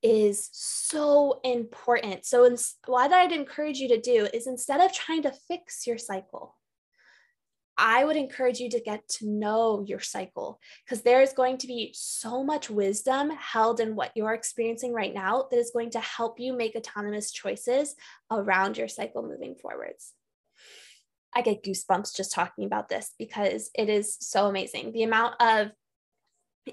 is 0.03 0.49
so 0.51 1.39
important. 1.43 2.25
So, 2.25 2.43
in, 2.43 2.57
what 2.85 3.13
I'd 3.13 3.31
encourage 3.31 3.77
you 3.77 3.87
to 3.89 4.01
do 4.01 4.27
is 4.33 4.47
instead 4.47 4.81
of 4.81 4.93
trying 4.93 5.23
to 5.23 5.33
fix 5.47 5.87
your 5.87 5.97
cycle, 5.97 6.55
I 7.77 8.05
would 8.05 8.15
encourage 8.15 8.59
you 8.59 8.69
to 8.69 8.79
get 8.79 9.07
to 9.09 9.27
know 9.27 9.83
your 9.87 9.99
cycle 9.99 10.59
because 10.85 11.01
there 11.01 11.21
is 11.21 11.33
going 11.33 11.57
to 11.59 11.67
be 11.67 11.91
so 11.95 12.43
much 12.43 12.69
wisdom 12.69 13.31
held 13.31 13.79
in 13.79 13.95
what 13.95 14.11
you're 14.15 14.33
experiencing 14.33 14.93
right 14.93 15.13
now 15.13 15.47
that 15.49 15.57
is 15.57 15.71
going 15.71 15.89
to 15.91 15.99
help 15.99 16.39
you 16.39 16.55
make 16.55 16.75
autonomous 16.75 17.31
choices 17.31 17.95
around 18.29 18.77
your 18.77 18.87
cycle 18.87 19.23
moving 19.23 19.55
forwards. 19.55 20.13
I 21.35 21.41
get 21.41 21.63
goosebumps 21.63 22.15
just 22.15 22.31
talking 22.31 22.65
about 22.65 22.89
this 22.89 23.11
because 23.17 23.71
it 23.73 23.89
is 23.89 24.17
so 24.19 24.45
amazing. 24.45 24.91
The 24.91 25.03
amount 25.03 25.41
of 25.41 25.71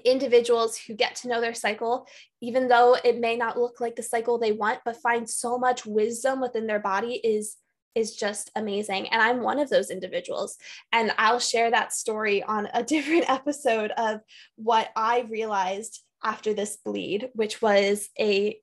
individuals 0.03 0.77
who 0.77 0.93
get 0.93 1.15
to 1.15 1.27
know 1.27 1.41
their 1.41 1.53
cycle, 1.53 2.07
even 2.41 2.67
though 2.67 2.95
it 3.03 3.19
may 3.19 3.35
not 3.35 3.59
look 3.59 3.79
like 3.79 3.95
the 3.95 4.03
cycle 4.03 4.37
they 4.37 4.51
want, 4.51 4.79
but 4.85 5.01
find 5.01 5.29
so 5.29 5.57
much 5.57 5.85
wisdom 5.85 6.41
within 6.41 6.67
their 6.67 6.79
body 6.79 7.15
is 7.15 7.57
is 7.93 8.15
just 8.15 8.49
amazing. 8.55 9.09
And 9.09 9.21
I'm 9.21 9.41
one 9.41 9.59
of 9.59 9.69
those 9.69 9.89
individuals. 9.89 10.57
And 10.93 11.11
I'll 11.17 11.39
share 11.39 11.71
that 11.71 11.91
story 11.91 12.41
on 12.41 12.69
a 12.73 12.83
different 12.95 13.29
episode 13.29 13.91
of 13.91 14.21
what 14.55 14.89
I 14.95 15.27
realized 15.29 16.01
after 16.23 16.53
this 16.53 16.77
bleed, 16.77 17.29
which 17.33 17.61
was 17.61 18.09
a 18.19 18.57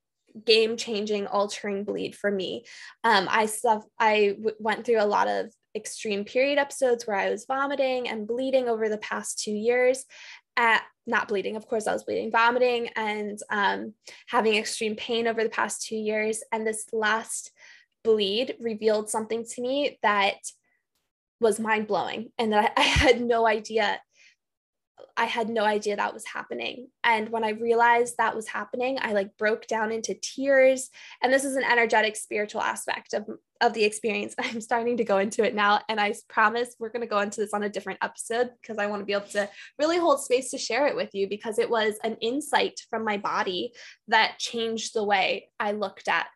game 0.44 0.76
changing, 0.76 1.26
altering 1.26 1.84
bleed 1.84 2.14
for 2.14 2.30
me. 2.30 2.64
Um, 3.04 3.28
I 3.30 3.46
stuff 3.46 3.84
I 3.98 4.34
w- 4.36 4.56
went 4.58 4.86
through 4.86 5.00
a 5.00 5.06
lot 5.06 5.28
of 5.28 5.52
extreme 5.74 6.24
period 6.24 6.58
episodes 6.58 7.06
where 7.06 7.16
I 7.16 7.30
was 7.30 7.46
vomiting 7.46 8.08
and 8.08 8.26
bleeding 8.26 8.68
over 8.68 8.88
the 8.88 8.98
past 8.98 9.40
two 9.40 9.52
years 9.52 10.04
at 10.56 10.82
not 11.08 11.28
bleeding, 11.28 11.56
of 11.56 11.66
course, 11.66 11.86
I 11.86 11.92
was 11.92 12.04
bleeding, 12.04 12.30
vomiting, 12.30 12.88
and 12.94 13.38
um, 13.50 13.94
having 14.26 14.54
extreme 14.54 14.94
pain 14.94 15.26
over 15.26 15.42
the 15.42 15.50
past 15.50 15.82
two 15.82 15.96
years. 15.96 16.42
And 16.52 16.66
this 16.66 16.86
last 16.92 17.50
bleed 18.04 18.56
revealed 18.60 19.10
something 19.10 19.44
to 19.44 19.62
me 19.62 19.98
that 20.02 20.36
was 21.40 21.58
mind 21.58 21.86
blowing 21.86 22.30
and 22.38 22.52
that 22.52 22.72
I, 22.76 22.80
I 22.82 22.84
had 22.84 23.20
no 23.20 23.46
idea. 23.46 24.00
I 25.16 25.24
had 25.24 25.48
no 25.48 25.64
idea 25.64 25.96
that 25.96 26.14
was 26.14 26.24
happening. 26.24 26.88
And 27.02 27.28
when 27.30 27.44
I 27.44 27.50
realized 27.50 28.16
that 28.16 28.36
was 28.36 28.46
happening, 28.46 28.98
I 29.00 29.12
like 29.12 29.36
broke 29.36 29.66
down 29.66 29.90
into 29.90 30.14
tears. 30.14 30.90
And 31.22 31.32
this 31.32 31.44
is 31.44 31.56
an 31.56 31.64
energetic 31.64 32.16
spiritual 32.16 32.62
aspect 32.62 33.14
of, 33.14 33.26
of 33.60 33.74
the 33.74 33.84
experience. 33.84 34.34
I'm 34.38 34.60
starting 34.60 34.96
to 34.98 35.04
go 35.04 35.18
into 35.18 35.44
it 35.44 35.54
now. 35.54 35.80
And 35.88 36.00
I 36.00 36.14
promise 36.28 36.76
we're 36.78 36.90
going 36.90 37.02
to 37.02 37.08
go 37.08 37.20
into 37.20 37.40
this 37.40 37.52
on 37.52 37.64
a 37.64 37.68
different 37.68 37.98
episode 38.02 38.50
because 38.62 38.78
I 38.78 38.86
want 38.86 39.00
to 39.00 39.06
be 39.06 39.12
able 39.12 39.26
to 39.28 39.48
really 39.78 39.98
hold 39.98 40.22
space 40.22 40.50
to 40.52 40.58
share 40.58 40.86
it 40.86 40.96
with 40.96 41.10
you 41.14 41.28
because 41.28 41.58
it 41.58 41.68
was 41.68 41.94
an 42.04 42.16
insight 42.20 42.80
from 42.88 43.04
my 43.04 43.16
body 43.16 43.72
that 44.06 44.38
changed 44.38 44.94
the 44.94 45.04
way 45.04 45.48
I 45.58 45.72
looked 45.72 46.08
at 46.08 46.28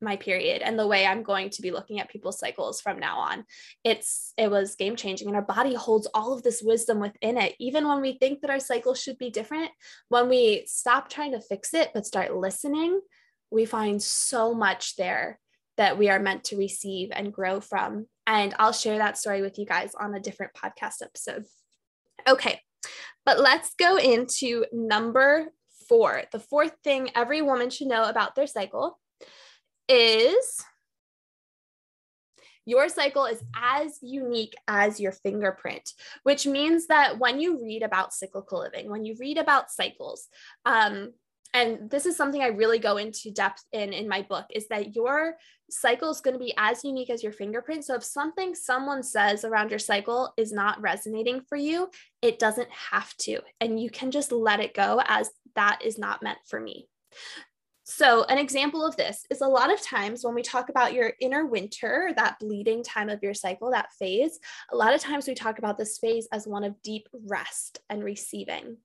my 0.00 0.16
period 0.16 0.62
and 0.62 0.78
the 0.78 0.86
way 0.86 1.06
I'm 1.06 1.22
going 1.22 1.50
to 1.50 1.62
be 1.62 1.70
looking 1.70 2.00
at 2.00 2.08
people's 2.08 2.38
cycles 2.38 2.80
from 2.80 2.98
now 2.98 3.18
on. 3.18 3.44
It's 3.84 4.32
it 4.36 4.50
was 4.50 4.76
game 4.76 4.96
changing 4.96 5.28
and 5.28 5.36
our 5.36 5.42
body 5.42 5.74
holds 5.74 6.08
all 6.14 6.32
of 6.32 6.42
this 6.42 6.62
wisdom 6.62 7.00
within 7.00 7.36
it. 7.36 7.54
Even 7.58 7.86
when 7.86 8.00
we 8.00 8.14
think 8.14 8.40
that 8.40 8.50
our 8.50 8.60
cycle 8.60 8.94
should 8.94 9.18
be 9.18 9.30
different, 9.30 9.70
when 10.08 10.28
we 10.28 10.64
stop 10.66 11.08
trying 11.08 11.32
to 11.32 11.40
fix 11.40 11.74
it 11.74 11.90
but 11.92 12.06
start 12.06 12.34
listening, 12.34 13.00
we 13.50 13.64
find 13.64 14.02
so 14.02 14.54
much 14.54 14.96
there 14.96 15.38
that 15.76 15.98
we 15.98 16.08
are 16.08 16.20
meant 16.20 16.44
to 16.44 16.56
receive 16.56 17.10
and 17.12 17.32
grow 17.32 17.60
from. 17.60 18.06
And 18.26 18.54
I'll 18.58 18.72
share 18.72 18.98
that 18.98 19.18
story 19.18 19.42
with 19.42 19.58
you 19.58 19.66
guys 19.66 19.92
on 19.98 20.14
a 20.14 20.20
different 20.20 20.52
podcast 20.52 21.02
episode. 21.02 21.44
Okay. 22.28 22.60
But 23.24 23.40
let's 23.40 23.74
go 23.78 23.96
into 23.96 24.66
number 24.72 25.52
4. 25.88 26.24
The 26.32 26.38
fourth 26.38 26.74
thing 26.84 27.10
every 27.14 27.42
woman 27.42 27.70
should 27.70 27.88
know 27.88 28.04
about 28.04 28.34
their 28.34 28.46
cycle 28.46 28.99
is 29.90 30.64
your 32.66 32.88
cycle 32.88 33.24
is 33.24 33.42
as 33.54 33.98
unique 34.00 34.54
as 34.68 35.00
your 35.00 35.12
fingerprint, 35.12 35.92
which 36.22 36.46
means 36.46 36.86
that 36.86 37.18
when 37.18 37.40
you 37.40 37.60
read 37.62 37.82
about 37.82 38.12
cyclical 38.12 38.60
living, 38.60 38.88
when 38.88 39.04
you 39.04 39.16
read 39.18 39.38
about 39.38 39.70
cycles, 39.70 40.28
um, 40.64 41.12
and 41.52 41.90
this 41.90 42.06
is 42.06 42.16
something 42.16 42.42
I 42.42 42.48
really 42.48 42.78
go 42.78 42.96
into 42.96 43.32
depth 43.32 43.64
in 43.72 43.92
in 43.92 44.08
my 44.08 44.22
book, 44.22 44.46
is 44.54 44.68
that 44.68 44.94
your 44.94 45.34
cycle 45.68 46.10
is 46.10 46.20
going 46.20 46.34
to 46.34 46.44
be 46.44 46.54
as 46.56 46.84
unique 46.84 47.10
as 47.10 47.24
your 47.24 47.32
fingerprint. 47.32 47.84
So 47.84 47.96
if 47.96 48.04
something 48.04 48.54
someone 48.54 49.02
says 49.02 49.44
around 49.44 49.70
your 49.70 49.80
cycle 49.80 50.32
is 50.36 50.52
not 50.52 50.80
resonating 50.80 51.40
for 51.48 51.56
you, 51.56 51.88
it 52.22 52.38
doesn't 52.38 52.70
have 52.70 53.12
to. 53.18 53.40
And 53.60 53.80
you 53.80 53.90
can 53.90 54.12
just 54.12 54.30
let 54.30 54.60
it 54.60 54.74
go 54.74 55.00
as 55.06 55.30
that 55.56 55.80
is 55.84 55.98
not 55.98 56.22
meant 56.22 56.38
for 56.46 56.60
me. 56.60 56.86
So, 57.92 58.22
an 58.26 58.38
example 58.38 58.86
of 58.86 58.96
this 58.96 59.26
is 59.30 59.40
a 59.40 59.48
lot 59.48 59.72
of 59.72 59.82
times 59.82 60.22
when 60.22 60.36
we 60.36 60.42
talk 60.42 60.68
about 60.68 60.92
your 60.94 61.12
inner 61.20 61.44
winter, 61.44 62.12
that 62.16 62.38
bleeding 62.38 62.84
time 62.84 63.08
of 63.08 63.20
your 63.20 63.34
cycle, 63.34 63.72
that 63.72 63.92
phase, 63.98 64.38
a 64.70 64.76
lot 64.76 64.94
of 64.94 65.00
times 65.00 65.26
we 65.26 65.34
talk 65.34 65.58
about 65.58 65.76
this 65.76 65.98
phase 65.98 66.28
as 66.30 66.46
one 66.46 66.62
of 66.62 66.80
deep 66.82 67.08
rest 67.26 67.80
and 67.90 68.04
receiving. 68.04 68.76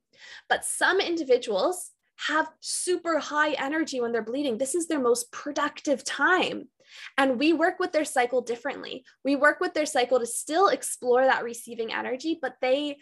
But 0.49 0.65
some 0.65 0.99
individuals 0.99 1.91
have 2.27 2.49
super 2.61 3.19
high 3.19 3.51
energy 3.51 4.01
when 4.01 4.11
they're 4.11 4.23
bleeding. 4.23 4.57
This 4.57 4.73
is 4.73 4.87
their 4.87 4.99
most 4.99 5.31
productive 5.31 6.03
time. 6.03 6.67
And 7.15 7.37
we 7.37 7.53
work 7.53 7.79
with 7.79 7.91
their 7.91 8.05
cycle 8.05 8.41
differently. 8.41 9.05
We 9.23 9.35
work 9.35 9.59
with 9.59 9.75
their 9.75 9.85
cycle 9.85 10.19
to 10.19 10.25
still 10.25 10.69
explore 10.69 11.25
that 11.25 11.43
receiving 11.43 11.93
energy, 11.93 12.39
but 12.41 12.55
they 12.59 12.97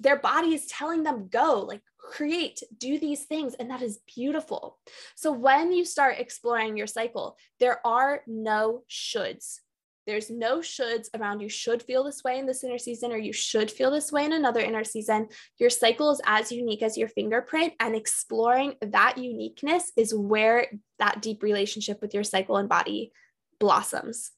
their 0.00 0.18
body 0.18 0.54
is 0.54 0.66
telling 0.66 1.02
them 1.02 1.28
go 1.30 1.64
like 1.66 1.82
create 1.98 2.62
do 2.78 2.98
these 2.98 3.24
things 3.24 3.54
and 3.54 3.70
that 3.70 3.82
is 3.82 4.00
beautiful. 4.14 4.78
So 5.14 5.32
when 5.32 5.72
you 5.72 5.84
start 5.84 6.16
exploring 6.18 6.76
your 6.76 6.86
cycle 6.86 7.36
there 7.60 7.86
are 7.86 8.22
no 8.26 8.82
shoulds. 8.90 9.60
There's 10.06 10.30
no 10.30 10.60
shoulds 10.60 11.08
around 11.14 11.40
you 11.40 11.50
should 11.50 11.82
feel 11.82 12.02
this 12.02 12.24
way 12.24 12.38
in 12.38 12.46
this 12.46 12.64
inner 12.64 12.78
season 12.78 13.12
or 13.12 13.18
you 13.18 13.34
should 13.34 13.70
feel 13.70 13.90
this 13.90 14.10
way 14.10 14.24
in 14.24 14.32
another 14.32 14.60
inner 14.60 14.84
season. 14.84 15.28
Your 15.58 15.68
cycle 15.68 16.10
is 16.10 16.22
as 16.24 16.50
unique 16.50 16.82
as 16.82 16.96
your 16.96 17.08
fingerprint 17.08 17.74
and 17.78 17.94
exploring 17.94 18.76
that 18.80 19.18
uniqueness 19.18 19.92
is 19.98 20.14
where 20.14 20.68
that 20.98 21.20
deep 21.20 21.42
relationship 21.42 22.00
with 22.00 22.14
your 22.14 22.24
cycle 22.24 22.56
and 22.56 22.70
body 22.70 23.12
blossoms. 23.60 24.30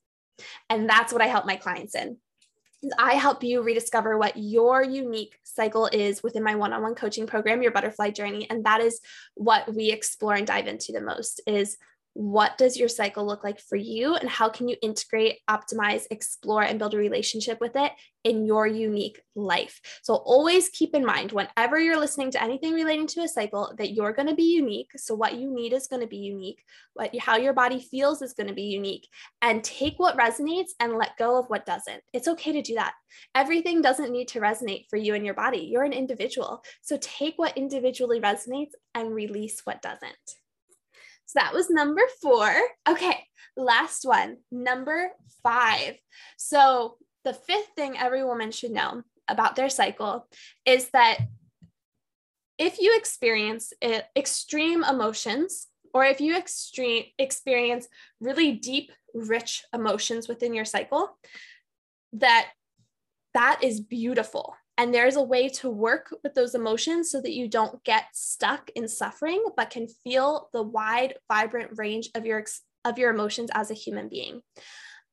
And 0.68 0.88
that's 0.88 1.12
what 1.12 1.22
i 1.22 1.26
help 1.26 1.46
my 1.46 1.56
clients 1.56 1.94
in 1.94 2.16
I 2.98 3.14
help 3.14 3.42
you 3.42 3.62
rediscover 3.62 4.16
what 4.16 4.36
your 4.36 4.82
unique 4.82 5.38
cycle 5.44 5.86
is 5.86 6.22
within 6.22 6.42
my 6.42 6.54
one-on-one 6.54 6.94
coaching 6.94 7.26
program, 7.26 7.62
your 7.62 7.72
butterfly 7.72 8.10
journey. 8.10 8.48
And 8.48 8.64
that 8.64 8.80
is 8.80 9.00
what 9.34 9.74
we 9.74 9.90
explore 9.90 10.34
and 10.34 10.46
dive 10.46 10.66
into 10.66 10.92
the 10.92 11.00
most 11.00 11.40
is 11.46 11.76
what 12.14 12.58
does 12.58 12.76
your 12.76 12.88
cycle 12.88 13.24
look 13.24 13.44
like 13.44 13.60
for 13.60 13.76
you 13.76 14.14
and 14.16 14.28
how 14.28 14.48
can 14.48 14.68
you 14.68 14.76
integrate 14.82 15.38
optimize 15.48 16.04
explore 16.10 16.62
and 16.62 16.78
build 16.78 16.94
a 16.94 16.98
relationship 16.98 17.60
with 17.60 17.76
it 17.76 17.92
in 18.24 18.44
your 18.44 18.66
unique 18.66 19.20
life? 19.36 19.80
So 20.02 20.14
always 20.14 20.68
keep 20.70 20.94
in 20.94 21.04
mind 21.04 21.32
whenever 21.32 21.78
you're 21.78 21.98
listening 21.98 22.32
to 22.32 22.42
anything 22.42 22.74
relating 22.74 23.06
to 23.08 23.20
a 23.20 23.28
cycle 23.28 23.72
that 23.78 23.92
you're 23.92 24.12
going 24.12 24.28
to 24.28 24.34
be 24.34 24.54
unique. 24.54 24.90
So 24.96 25.14
what 25.14 25.36
you 25.36 25.54
need 25.54 25.72
is 25.72 25.86
going 25.86 26.02
to 26.02 26.08
be 26.08 26.18
unique. 26.18 26.62
What 26.94 27.16
how 27.16 27.36
your 27.36 27.52
body 27.52 27.80
feels 27.80 28.22
is 28.22 28.34
going 28.34 28.48
to 28.48 28.54
be 28.54 28.64
unique. 28.64 29.08
And 29.40 29.62
take 29.62 29.94
what 29.98 30.18
resonates 30.18 30.70
and 30.80 30.98
let 30.98 31.16
go 31.16 31.38
of 31.38 31.46
what 31.46 31.64
doesn't. 31.64 32.02
It's 32.12 32.28
okay 32.28 32.52
to 32.52 32.62
do 32.62 32.74
that. 32.74 32.94
Everything 33.34 33.82
doesn't 33.82 34.12
need 34.12 34.28
to 34.28 34.40
resonate 34.40 34.86
for 34.90 34.96
you 34.96 35.14
and 35.14 35.24
your 35.24 35.34
body. 35.34 35.68
You're 35.70 35.84
an 35.84 35.92
individual. 35.92 36.62
So 36.82 36.98
take 37.00 37.34
what 37.36 37.56
individually 37.56 38.20
resonates 38.20 38.72
and 38.94 39.14
release 39.14 39.60
what 39.64 39.80
doesn't 39.80 40.40
so 41.30 41.38
that 41.38 41.54
was 41.54 41.70
number 41.70 42.02
four. 42.20 42.52
Okay, 42.88 43.24
last 43.56 44.04
one, 44.04 44.38
number 44.50 45.10
five. 45.44 45.94
So 46.36 46.96
the 47.22 47.32
fifth 47.32 47.68
thing 47.76 47.96
every 47.96 48.24
woman 48.24 48.50
should 48.50 48.72
know 48.72 49.04
about 49.28 49.54
their 49.54 49.70
cycle 49.70 50.26
is 50.66 50.90
that 50.90 51.18
if 52.58 52.80
you 52.80 52.96
experience 52.96 53.72
eh, 53.80 54.00
extreme 54.16 54.82
emotions, 54.82 55.68
or 55.94 56.04
if 56.04 56.20
you 56.20 56.36
extreme 56.36 57.04
experience 57.16 57.86
really 58.20 58.50
deep, 58.50 58.90
rich 59.14 59.62
emotions 59.72 60.26
within 60.26 60.52
your 60.52 60.64
cycle, 60.64 61.16
that 62.12 62.48
that 63.34 63.62
is 63.62 63.78
beautiful 63.78 64.56
and 64.80 64.94
there's 64.94 65.16
a 65.16 65.22
way 65.22 65.50
to 65.50 65.68
work 65.68 66.16
with 66.22 66.32
those 66.32 66.54
emotions 66.54 67.10
so 67.10 67.20
that 67.20 67.34
you 67.34 67.48
don't 67.48 67.84
get 67.84 68.06
stuck 68.14 68.70
in 68.74 68.88
suffering, 68.88 69.44
but 69.54 69.68
can 69.68 69.86
feel 69.86 70.48
the 70.54 70.62
wide, 70.62 71.16
vibrant 71.30 71.72
range 71.76 72.08
of 72.14 72.24
your, 72.24 72.42
of 72.86 72.98
your 72.98 73.10
emotions 73.10 73.50
as 73.52 73.70
a 73.70 73.74
human 73.74 74.08
being. 74.08 74.40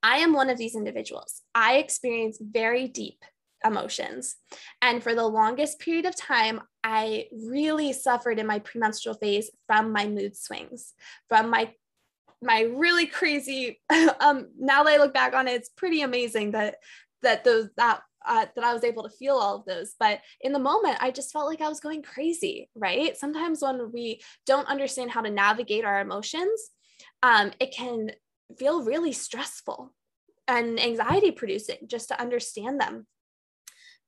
I 0.02 0.20
am 0.20 0.32
one 0.32 0.50
of 0.50 0.58
these 0.58 0.74
individuals. 0.74 1.42
I 1.54 1.80
experience 1.80 2.38
very 2.40 2.88
deep 2.88 3.26
emotions. 3.66 4.38
And 4.82 5.04
for 5.04 5.14
the 5.14 5.28
longest 5.28 5.80
period 5.80 6.06
of 6.06 6.16
time, 6.16 6.62
I 6.82 7.26
really 7.34 7.92
suffered 7.92 8.40
in 8.40 8.48
my 8.48 8.60
premenstrual 8.60 9.16
phase 9.16 9.52
from 9.68 9.92
my 9.92 10.08
mood 10.08 10.38
swings, 10.38 10.94
from 11.28 11.50
my 11.50 11.74
my 12.40 12.62
really 12.62 13.08
crazy 13.08 13.82
um 14.20 14.50
now 14.60 14.84
that 14.84 14.94
I 14.94 14.98
look 14.98 15.14
back 15.14 15.34
on 15.34 15.48
it, 15.48 15.56
it's 15.56 15.70
pretty 15.70 16.04
amazing 16.04 16.52
that 16.52 16.76
that 17.24 17.44
those 17.44 17.68
that 17.78 18.02
uh, 18.26 18.46
that 18.56 18.64
I 18.64 18.74
was 18.74 18.84
able 18.84 19.04
to 19.04 19.10
feel 19.10 19.36
all 19.36 19.58
of 19.58 19.66
those. 19.66 19.96
But 20.00 20.22
in 20.42 20.54
the 20.54 20.60
moment, 20.60 20.98
I 21.02 21.12
just 21.12 21.32
felt 21.32 21.48
like 21.48 21.62
I 21.62 21.70
was 21.70 21.80
going 21.80 22.02
crazy, 22.02 22.70
right? 22.76 23.18
Sometimes 23.18 23.62
when 23.62 23.92
we 23.92 24.22
don't 24.46 24.68
understand 24.68 25.12
how 25.12 25.22
to 25.22 25.30
navigate 25.30 25.86
our 25.86 26.00
emotions, 26.02 26.70
um, 27.24 27.52
it 27.60 27.74
can 27.74 28.12
feel 28.58 28.84
really 28.84 29.12
stressful 29.12 29.94
and 30.48 30.80
anxiety 30.80 31.32
producing 31.32 31.78
just 31.88 32.08
to 32.10 32.22
understand 32.22 32.80
them. 32.80 33.06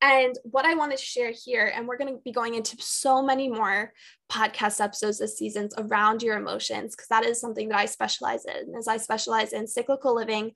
And 0.02 0.34
what 0.44 0.64
I 0.64 0.76
wanted 0.76 0.98
to 0.98 1.04
share 1.04 1.34
here, 1.34 1.70
and 1.76 1.86
we're 1.86 1.98
going 1.98 2.14
to 2.14 2.22
be 2.24 2.32
going 2.32 2.56
into 2.56 2.78
so 2.80 3.22
many 3.22 3.50
more 3.50 3.92
podcast 4.32 4.80
episodes 4.80 5.20
this 5.20 5.38
season 5.38 5.68
around 5.78 6.24
your 6.24 6.38
emotions, 6.38 6.96
because 6.96 7.10
that 7.10 7.26
is 7.26 7.42
something 7.42 7.68
that 7.68 7.80
I 7.80 7.86
specialize 7.86 8.46
in, 8.46 8.76
as 8.78 8.88
I 8.88 8.96
specialize 8.96 9.52
in 9.52 9.68
cyclical 9.68 10.16
living 10.16 10.54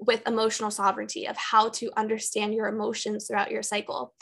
with 0.00 0.26
emotional 0.26 0.70
sovereignty 0.70 1.26
of 1.26 1.36
how 1.36 1.68
to 1.70 1.90
understand 1.96 2.54
your 2.54 2.68
emotions 2.68 3.26
throughout 3.26 3.50
your 3.50 3.62
cycle 3.62 4.14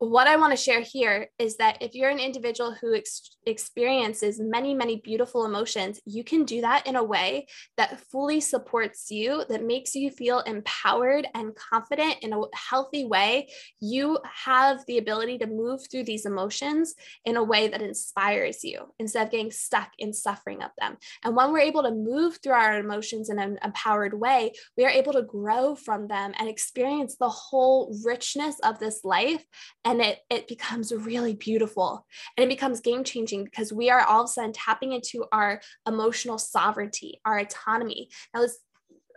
what 0.00 0.26
I 0.26 0.36
want 0.36 0.50
to 0.52 0.56
share 0.56 0.80
here 0.80 1.28
is 1.38 1.58
that 1.58 1.82
if 1.82 1.94
you're 1.94 2.08
an 2.08 2.18
individual 2.18 2.72
who 2.72 2.94
ex- 2.94 3.36
experiences 3.44 4.40
many, 4.40 4.72
many 4.72 4.96
beautiful 4.96 5.44
emotions, 5.44 6.00
you 6.06 6.24
can 6.24 6.46
do 6.46 6.62
that 6.62 6.86
in 6.86 6.96
a 6.96 7.04
way 7.04 7.46
that 7.76 8.00
fully 8.10 8.40
supports 8.40 9.10
you, 9.10 9.44
that 9.50 9.62
makes 9.62 9.94
you 9.94 10.10
feel 10.10 10.40
empowered 10.40 11.28
and 11.34 11.54
confident 11.54 12.16
in 12.22 12.32
a 12.32 12.40
healthy 12.54 13.04
way. 13.04 13.50
You 13.78 14.18
have 14.24 14.82
the 14.86 14.96
ability 14.96 15.36
to 15.38 15.46
move 15.46 15.82
through 15.90 16.04
these 16.04 16.24
emotions 16.24 16.94
in 17.26 17.36
a 17.36 17.44
way 17.44 17.68
that 17.68 17.82
inspires 17.82 18.64
you 18.64 18.94
instead 18.98 19.26
of 19.26 19.30
getting 19.30 19.50
stuck 19.50 19.90
in 19.98 20.14
suffering 20.14 20.62
of 20.62 20.70
them. 20.80 20.96
And 21.22 21.36
when 21.36 21.52
we're 21.52 21.58
able 21.58 21.82
to 21.82 21.90
move 21.90 22.38
through 22.42 22.54
our 22.54 22.78
emotions 22.78 23.28
in 23.28 23.38
an 23.38 23.58
empowered 23.62 24.18
way, 24.18 24.52
we 24.78 24.86
are 24.86 24.90
able 24.90 25.12
to 25.12 25.22
grow 25.22 25.74
from 25.74 26.08
them 26.08 26.32
and 26.38 26.48
experience 26.48 27.16
the 27.16 27.28
whole 27.28 27.94
richness 28.02 28.58
of 28.60 28.78
this 28.78 29.04
life 29.04 29.44
and 29.90 30.00
it 30.00 30.20
it 30.30 30.48
becomes 30.48 30.92
really 30.92 31.34
beautiful 31.34 32.06
and 32.36 32.44
it 32.44 32.48
becomes 32.48 32.80
game 32.80 33.04
changing 33.04 33.44
because 33.44 33.72
we 33.72 33.90
are 33.90 34.02
all 34.02 34.22
of 34.22 34.26
a 34.26 34.28
sudden 34.28 34.52
tapping 34.52 34.92
into 34.92 35.24
our 35.32 35.60
emotional 35.86 36.38
sovereignty 36.38 37.20
our 37.24 37.38
autonomy 37.38 38.08
now 38.34 38.40
this 38.40 38.58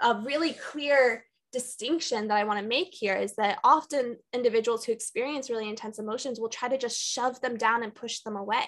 a 0.02 0.22
really 0.26 0.54
clear 0.54 1.24
distinction 1.52 2.28
that 2.28 2.38
I 2.38 2.44
want 2.44 2.60
to 2.60 2.68
make 2.68 2.94
here 2.94 3.16
is 3.16 3.36
that 3.36 3.60
often 3.64 4.18
individuals 4.34 4.84
who 4.84 4.92
experience 4.92 5.50
really 5.50 5.70
intense 5.70 6.00
emotions 6.00 6.40
will 6.40 6.50
try 6.50 6.68
to 6.68 6.78
just 6.78 7.00
shove 7.00 7.40
them 7.42 7.58
down 7.58 7.84
and 7.84 7.94
push 7.94 8.22
them 8.22 8.36
away, 8.36 8.68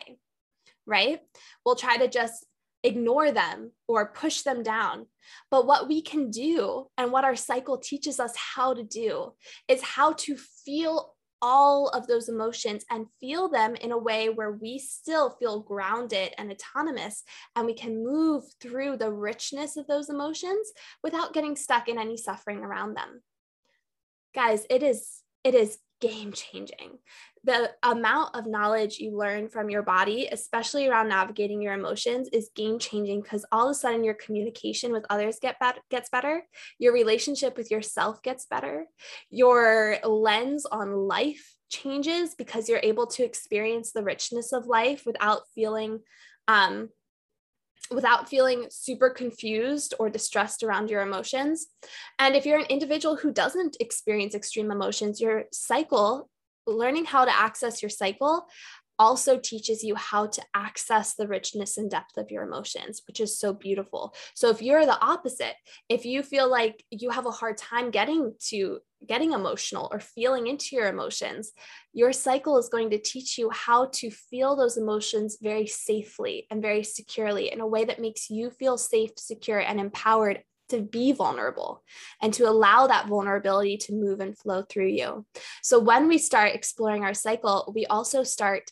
right? 0.85 1.19
We'll 1.65 1.75
try 1.75 1.97
to 1.97 2.07
just 2.07 2.45
ignore 2.83 3.31
them 3.31 3.71
or 3.87 4.13
push 4.13 4.43
them 4.43 4.61
down. 4.61 5.07
But 5.49 5.65
what 5.65 5.87
we 5.87 6.03
can 6.03 6.29
do 6.29 6.85
and 6.97 7.11
what 7.11 7.23
our 7.23 7.35
cycle 7.35 7.79
teaches 7.79 8.19
us 8.19 8.35
how 8.37 8.75
to 8.75 8.83
do 8.83 9.33
is 9.67 9.81
how 9.81 10.13
to 10.13 10.37
feel 10.37 11.14
all 11.47 11.89
of 11.89 12.07
those 12.07 12.27
emotions 12.27 12.83
and 12.89 13.05
feel 13.19 13.47
them 13.47 13.75
in 13.75 13.91
a 13.91 13.97
way 13.97 14.29
where 14.29 14.53
we 14.53 14.79
still 14.79 15.29
feel 15.29 15.59
grounded 15.59 16.33
and 16.39 16.51
autonomous 16.51 17.23
and 17.55 17.67
we 17.67 17.73
can 17.75 18.03
move 18.03 18.43
through 18.59 18.97
the 18.97 19.11
richness 19.11 19.77
of 19.77 19.85
those 19.85 20.09
emotions 20.09 20.71
without 21.03 21.33
getting 21.33 21.55
stuck 21.55 21.87
in 21.87 21.99
any 21.99 22.17
suffering 22.17 22.63
around 22.63 22.95
them. 22.95 23.21
Guys 24.33 24.65
it 24.71 24.81
is 24.81 25.21
it 25.43 25.53
is 25.53 25.77
game 26.01 26.33
changing 26.33 26.97
the 27.45 27.71
amount 27.83 28.35
of 28.35 28.47
knowledge 28.47 28.97
you 28.97 29.15
learn 29.15 29.49
from 29.49 29.69
your 29.69 29.83
body, 29.83 30.27
especially 30.31 30.87
around 30.87 31.09
navigating 31.09 31.61
your 31.61 31.73
emotions, 31.73 32.27
is 32.33 32.49
game 32.55 32.79
changing 32.79 33.21
because 33.21 33.45
all 33.51 33.67
of 33.67 33.71
a 33.71 33.73
sudden 33.75 34.03
your 34.03 34.15
communication 34.15 34.91
with 34.91 35.05
others 35.11 35.37
get 35.39 35.57
gets 35.91 36.09
better, 36.09 36.43
your 36.79 36.91
relationship 36.91 37.55
with 37.55 37.69
yourself 37.69 38.23
gets 38.23 38.45
better, 38.45 38.87
your 39.29 39.97
lens 40.03 40.65
on 40.65 40.91
life 41.07 41.55
changes 41.69 42.33
because 42.33 42.67
you're 42.67 42.79
able 42.81 43.05
to 43.07 43.23
experience 43.23 43.91
the 43.91 44.03
richness 44.03 44.51
of 44.51 44.65
life 44.65 45.03
without 45.05 45.41
feeling 45.53 45.99
um, 46.47 46.89
without 47.91 48.27
feeling 48.27 48.65
super 48.71 49.11
confused 49.11 49.93
or 49.99 50.09
distressed 50.09 50.63
around 50.63 50.89
your 50.89 51.03
emotions. 51.03 51.67
And 52.17 52.35
if 52.35 52.43
you're 52.43 52.57
an 52.57 52.65
individual 52.65 53.15
who 53.15 53.31
doesn't 53.31 53.77
experience 53.79 54.33
extreme 54.33 54.71
emotions, 54.71 55.21
your 55.21 55.43
cycle 55.51 56.27
learning 56.67 57.05
how 57.05 57.25
to 57.25 57.35
access 57.35 57.81
your 57.81 57.89
cycle 57.89 58.47
also 58.97 59.37
teaches 59.37 59.83
you 59.83 59.95
how 59.95 60.27
to 60.27 60.41
access 60.53 61.15
the 61.15 61.27
richness 61.27 61.77
and 61.77 61.89
depth 61.91 62.17
of 62.17 62.31
your 62.31 62.43
emotions, 62.43 63.01
which 63.07 63.19
is 63.19 63.37
so 63.37 63.53
beautiful. 63.53 64.13
So 64.35 64.49
if 64.49 64.61
you're 64.61 64.85
the 64.85 64.99
opposite, 64.99 65.55
if 65.89 66.05
you 66.05 66.23
feel 66.23 66.49
like 66.49 66.83
you 66.91 67.09
have 67.09 67.25
a 67.25 67.31
hard 67.31 67.57
time 67.57 67.91
getting 67.91 68.33
to 68.47 68.79
getting 69.05 69.33
emotional 69.33 69.89
or 69.91 69.99
feeling 69.99 70.47
into 70.47 70.75
your 70.75 70.87
emotions, 70.87 71.51
your 71.93 72.11
cycle 72.11 72.57
is 72.57 72.69
going 72.69 72.89
to 72.89 72.97
teach 72.97 73.37
you 73.37 73.49
how 73.51 73.87
to 73.93 74.09
feel 74.09 74.55
those 74.55 74.77
emotions 74.77 75.37
very 75.41 75.67
safely 75.67 76.47
and 76.49 76.61
very 76.61 76.83
securely 76.83 77.51
in 77.51 77.61
a 77.61 77.67
way 77.67 77.85
that 77.85 78.01
makes 78.01 78.29
you 78.29 78.49
feel 78.49 78.77
safe, 78.77 79.11
secure, 79.17 79.59
and 79.59 79.79
empowered 79.79 80.41
to 80.69 80.81
be 80.81 81.11
vulnerable 81.11 81.83
and 82.21 82.33
to 82.33 82.47
allow 82.47 82.87
that 82.87 83.07
vulnerability 83.07 83.77
to 83.77 83.93
move 83.93 84.19
and 84.19 84.37
flow 84.37 84.63
through 84.63 84.87
you. 84.87 85.25
So 85.61 85.79
when 85.79 86.07
we 86.07 86.17
start 86.17 86.55
exploring 86.55 87.03
our 87.03 87.13
cycle, 87.13 87.71
we 87.75 87.85
also 87.85 88.23
start 88.23 88.71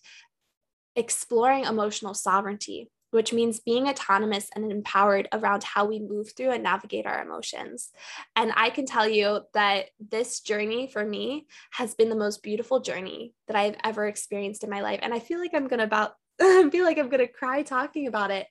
exploring 0.95 1.65
emotional 1.65 2.13
sovereignty, 2.13 2.89
which 3.11 3.33
means 3.33 3.59
being 3.59 3.87
autonomous 3.87 4.49
and 4.55 4.71
empowered 4.71 5.27
around 5.31 5.63
how 5.63 5.85
we 5.85 5.99
move 5.99 6.31
through 6.35 6.51
and 6.51 6.63
navigate 6.63 7.05
our 7.05 7.21
emotions. 7.21 7.91
And 8.35 8.51
I 8.55 8.69
can 8.69 8.85
tell 8.85 9.07
you 9.07 9.41
that 9.53 9.85
this 9.99 10.39
journey 10.39 10.89
for 10.91 11.05
me 11.05 11.47
has 11.71 11.95
been 11.95 12.09
the 12.09 12.15
most 12.15 12.43
beautiful 12.43 12.79
journey 12.79 13.33
that 13.47 13.55
I've 13.55 13.77
ever 13.83 14.07
experienced 14.07 14.63
in 14.63 14.69
my 14.69 14.81
life. 14.81 14.99
And 15.03 15.13
I 15.13 15.19
feel 15.19 15.39
like 15.39 15.53
I'm 15.53 15.67
going 15.67 15.79
to 15.79 15.85
about 15.85 16.13
feel 16.39 16.83
like 16.83 16.97
I'm 16.97 17.09
going 17.09 17.25
to 17.25 17.31
cry 17.31 17.61
talking 17.61 18.07
about 18.07 18.31
it 18.31 18.47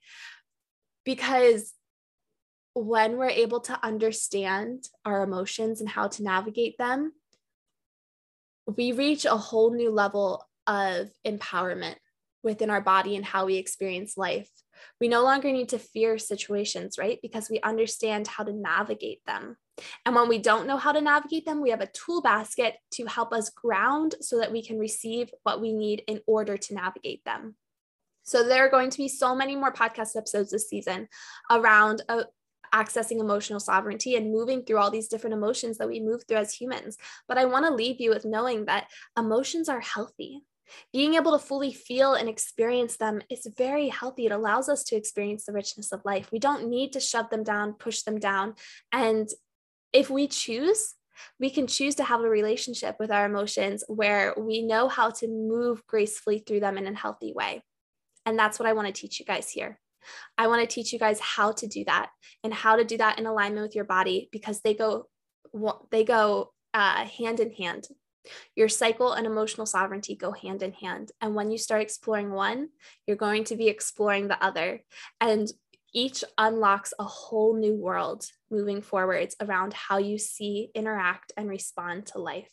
because 1.04 1.72
when 2.74 3.16
we're 3.16 3.28
able 3.28 3.60
to 3.60 3.78
understand 3.84 4.84
our 5.04 5.22
emotions 5.22 5.80
and 5.80 5.88
how 5.88 6.08
to 6.08 6.22
navigate 6.22 6.78
them, 6.78 7.12
we 8.66 8.92
reach 8.92 9.24
a 9.24 9.36
whole 9.36 9.72
new 9.74 9.90
level 9.90 10.46
of 10.66 11.10
empowerment 11.26 11.96
within 12.42 12.70
our 12.70 12.80
body 12.80 13.16
and 13.16 13.24
how 13.24 13.46
we 13.46 13.56
experience 13.56 14.16
life. 14.16 14.48
We 15.00 15.08
no 15.08 15.22
longer 15.22 15.52
need 15.52 15.68
to 15.70 15.78
fear 15.78 16.18
situations, 16.18 16.96
right? 16.98 17.18
Because 17.22 17.48
we 17.48 17.60
understand 17.60 18.26
how 18.26 18.44
to 18.44 18.52
navigate 18.52 19.24
them. 19.26 19.56
And 20.04 20.14
when 20.14 20.28
we 20.28 20.38
don't 20.38 20.66
know 20.66 20.76
how 20.76 20.92
to 20.92 21.00
navigate 21.00 21.46
them, 21.46 21.60
we 21.60 21.70
have 21.70 21.80
a 21.80 21.90
tool 21.92 22.20
basket 22.20 22.74
to 22.92 23.06
help 23.06 23.32
us 23.32 23.50
ground 23.50 24.16
so 24.20 24.38
that 24.38 24.52
we 24.52 24.62
can 24.64 24.78
receive 24.78 25.30
what 25.44 25.60
we 25.60 25.72
need 25.72 26.02
in 26.06 26.20
order 26.26 26.56
to 26.56 26.74
navigate 26.74 27.24
them. 27.24 27.56
So, 28.24 28.46
there 28.46 28.64
are 28.64 28.70
going 28.70 28.90
to 28.90 28.98
be 28.98 29.08
so 29.08 29.34
many 29.34 29.56
more 29.56 29.72
podcast 29.72 30.14
episodes 30.16 30.50
this 30.50 30.68
season 30.68 31.08
around 31.50 32.02
a, 32.08 32.24
accessing 32.74 33.20
emotional 33.20 33.60
sovereignty 33.60 34.16
and 34.16 34.32
moving 34.32 34.64
through 34.64 34.78
all 34.78 34.90
these 34.90 35.08
different 35.08 35.34
emotions 35.34 35.78
that 35.78 35.88
we 35.88 36.00
move 36.00 36.24
through 36.26 36.38
as 36.38 36.54
humans. 36.54 36.96
But 37.28 37.38
I 37.38 37.44
want 37.44 37.66
to 37.66 37.74
leave 37.74 38.00
you 38.00 38.10
with 38.10 38.24
knowing 38.24 38.66
that 38.66 38.88
emotions 39.16 39.68
are 39.68 39.80
healthy. 39.80 40.42
Being 40.92 41.14
able 41.14 41.32
to 41.32 41.44
fully 41.44 41.72
feel 41.72 42.14
and 42.14 42.28
experience 42.28 42.96
them 42.96 43.20
is 43.28 43.46
very 43.56 43.88
healthy. 43.88 44.26
It 44.26 44.32
allows 44.32 44.68
us 44.68 44.84
to 44.84 44.96
experience 44.96 45.44
the 45.44 45.52
richness 45.52 45.92
of 45.92 46.04
life. 46.04 46.30
We 46.32 46.38
don't 46.38 46.68
need 46.68 46.92
to 46.94 47.00
shove 47.00 47.28
them 47.30 47.44
down, 47.44 47.74
push 47.74 48.02
them 48.02 48.18
down. 48.18 48.54
And 48.90 49.28
if 49.92 50.08
we 50.08 50.28
choose, 50.28 50.94
we 51.38 51.50
can 51.50 51.66
choose 51.66 51.94
to 51.96 52.04
have 52.04 52.20
a 52.20 52.28
relationship 52.28 52.96
with 52.98 53.10
our 53.10 53.26
emotions 53.26 53.84
where 53.86 54.34
we 54.38 54.62
know 54.62 54.88
how 54.88 55.10
to 55.10 55.28
move 55.28 55.86
gracefully 55.86 56.38
through 56.38 56.60
them 56.60 56.78
in 56.78 56.86
a 56.86 56.96
healthy 56.96 57.32
way. 57.34 57.62
And 58.24 58.38
that's 58.38 58.58
what 58.58 58.68
I 58.68 58.72
want 58.72 58.86
to 58.86 58.92
teach 58.92 59.20
you 59.20 59.26
guys 59.26 59.50
here. 59.50 59.78
I 60.38 60.46
want 60.46 60.68
to 60.68 60.72
teach 60.72 60.92
you 60.92 60.98
guys 60.98 61.20
how 61.20 61.52
to 61.52 61.66
do 61.66 61.84
that 61.84 62.10
and 62.44 62.52
how 62.52 62.76
to 62.76 62.84
do 62.84 62.96
that 62.98 63.18
in 63.18 63.26
alignment 63.26 63.66
with 63.66 63.74
your 63.74 63.84
body 63.84 64.28
because 64.32 64.60
they 64.60 64.74
go 64.74 65.08
they 65.90 66.04
go 66.04 66.52
uh, 66.74 67.04
hand 67.04 67.40
in 67.40 67.52
hand. 67.52 67.88
Your 68.54 68.68
cycle 68.68 69.12
and 69.12 69.26
emotional 69.26 69.66
sovereignty 69.66 70.14
go 70.14 70.32
hand 70.32 70.62
in 70.62 70.72
hand. 70.72 71.10
And 71.20 71.34
when 71.34 71.50
you 71.50 71.58
start 71.58 71.82
exploring 71.82 72.30
one, 72.30 72.68
you're 73.06 73.16
going 73.16 73.44
to 73.44 73.56
be 73.56 73.68
exploring 73.68 74.28
the 74.28 74.42
other. 74.42 74.82
And 75.20 75.50
each 75.92 76.24
unlocks 76.38 76.94
a 76.98 77.04
whole 77.04 77.54
new 77.54 77.74
world 77.74 78.24
moving 78.50 78.80
forwards 78.80 79.36
around 79.40 79.74
how 79.74 79.98
you 79.98 80.18
see, 80.18 80.70
interact, 80.74 81.32
and 81.36 81.48
respond 81.48 82.06
to 82.06 82.18
life. 82.18 82.50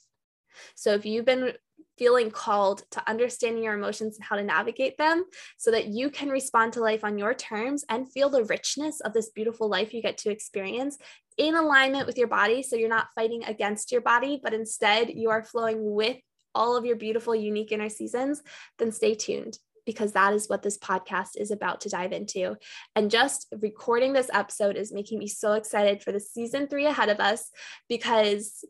So 0.75 0.93
if 0.93 1.05
you've 1.05 1.25
been 1.25 1.53
feeling 1.99 2.31
called 2.31 2.83
to 2.91 3.09
understanding 3.09 3.61
your 3.61 3.73
emotions 3.73 4.15
and 4.15 4.25
how 4.25 4.37
to 4.37 4.43
navigate 4.43 4.97
them 4.97 5.25
so 5.57 5.69
that 5.69 5.87
you 5.87 6.09
can 6.09 6.29
respond 6.29 6.71
to 6.73 6.79
life 6.79 7.03
on 7.03 7.17
your 7.17 7.33
terms 7.33 7.83
and 7.89 8.09
feel 8.11 8.29
the 8.29 8.45
richness 8.45 9.01
of 9.01 9.13
this 9.13 9.29
beautiful 9.29 9.67
life 9.67 9.93
you 9.93 10.01
get 10.01 10.17
to 10.17 10.31
experience 10.31 10.97
in 11.37 11.55
alignment 11.55 12.07
with 12.07 12.17
your 12.17 12.27
body. 12.27 12.63
So 12.63 12.77
you're 12.77 12.87
not 12.87 13.09
fighting 13.13 13.43
against 13.43 13.91
your 13.91 14.01
body, 14.01 14.39
but 14.41 14.53
instead 14.53 15.09
you 15.09 15.29
are 15.29 15.43
flowing 15.43 15.93
with 15.93 16.17
all 16.55 16.77
of 16.77 16.85
your 16.85 16.95
beautiful, 16.95 17.35
unique 17.35 17.73
inner 17.73 17.89
seasons, 17.89 18.41
then 18.79 18.91
stay 18.91 19.13
tuned 19.13 19.59
because 19.85 20.11
that 20.13 20.33
is 20.33 20.47
what 20.47 20.61
this 20.61 20.77
podcast 20.77 21.29
is 21.35 21.51
about 21.51 21.81
to 21.81 21.89
dive 21.89 22.11
into. 22.11 22.55
And 22.95 23.11
just 23.11 23.47
recording 23.59 24.13
this 24.13 24.29
episode 24.33 24.77
is 24.77 24.93
making 24.93 25.19
me 25.19 25.27
so 25.27 25.53
excited 25.53 26.01
for 26.01 26.11
the 26.11 26.19
season 26.19 26.67
three 26.67 26.85
ahead 26.85 27.09
of 27.09 27.19
us 27.19 27.49
because 27.87 28.63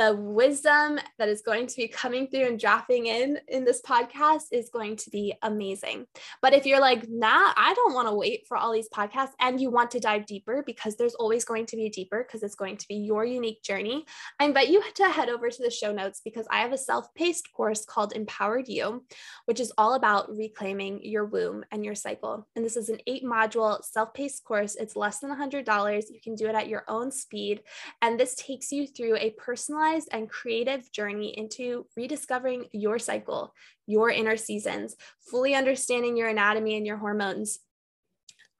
the 0.00 0.16
wisdom 0.16 0.98
that 1.18 1.28
is 1.28 1.42
going 1.42 1.66
to 1.66 1.76
be 1.76 1.86
coming 1.86 2.26
through 2.26 2.46
and 2.46 2.58
dropping 2.58 3.04
in 3.04 3.38
in 3.48 3.66
this 3.66 3.82
podcast 3.82 4.44
is 4.50 4.70
going 4.70 4.96
to 4.96 5.10
be 5.10 5.34
amazing. 5.42 6.06
But 6.40 6.54
if 6.54 6.64
you're 6.64 6.80
like, 6.80 7.06
nah, 7.06 7.52
I 7.54 7.74
don't 7.74 7.92
want 7.92 8.08
to 8.08 8.14
wait 8.14 8.46
for 8.48 8.56
all 8.56 8.72
these 8.72 8.88
podcasts 8.88 9.32
and 9.40 9.60
you 9.60 9.70
want 9.70 9.90
to 9.90 10.00
dive 10.00 10.24
deeper 10.24 10.62
because 10.66 10.96
there's 10.96 11.14
always 11.16 11.44
going 11.44 11.66
to 11.66 11.76
be 11.76 11.90
deeper 11.90 12.24
because 12.26 12.42
it's 12.42 12.54
going 12.54 12.78
to 12.78 12.88
be 12.88 12.94
your 12.94 13.26
unique 13.26 13.62
journey, 13.62 14.06
I 14.40 14.46
invite 14.46 14.70
you 14.70 14.82
to 14.94 15.10
head 15.10 15.28
over 15.28 15.50
to 15.50 15.62
the 15.62 15.70
show 15.70 15.92
notes 15.92 16.22
because 16.24 16.46
I 16.50 16.60
have 16.60 16.72
a 16.72 16.78
self 16.78 17.12
paced 17.14 17.52
course 17.52 17.84
called 17.84 18.14
Empowered 18.14 18.68
You, 18.68 19.04
which 19.44 19.60
is 19.60 19.70
all 19.76 19.92
about 19.92 20.34
reclaiming 20.34 21.04
your 21.04 21.26
womb 21.26 21.62
and 21.72 21.84
your 21.84 21.94
cycle. 21.94 22.48
And 22.56 22.64
this 22.64 22.78
is 22.78 22.88
an 22.88 23.00
eight 23.06 23.22
module 23.22 23.84
self 23.84 24.14
paced 24.14 24.44
course. 24.44 24.76
It's 24.76 24.96
less 24.96 25.18
than 25.18 25.30
$100. 25.30 26.04
You 26.10 26.20
can 26.24 26.36
do 26.36 26.46
it 26.46 26.54
at 26.54 26.68
your 26.68 26.84
own 26.88 27.12
speed. 27.12 27.60
And 28.00 28.18
this 28.18 28.34
takes 28.34 28.72
you 28.72 28.86
through 28.86 29.16
a 29.16 29.32
personal 29.32 29.89
personalized 29.90 30.08
and 30.12 30.28
creative 30.28 30.90
journey 30.92 31.36
into 31.36 31.86
rediscovering 31.96 32.66
your 32.72 32.98
cycle, 32.98 33.52
your 33.86 34.10
inner 34.10 34.36
seasons, 34.36 34.96
fully 35.20 35.54
understanding 35.54 36.16
your 36.16 36.28
anatomy 36.28 36.76
and 36.76 36.86
your 36.86 36.96
hormones, 36.96 37.58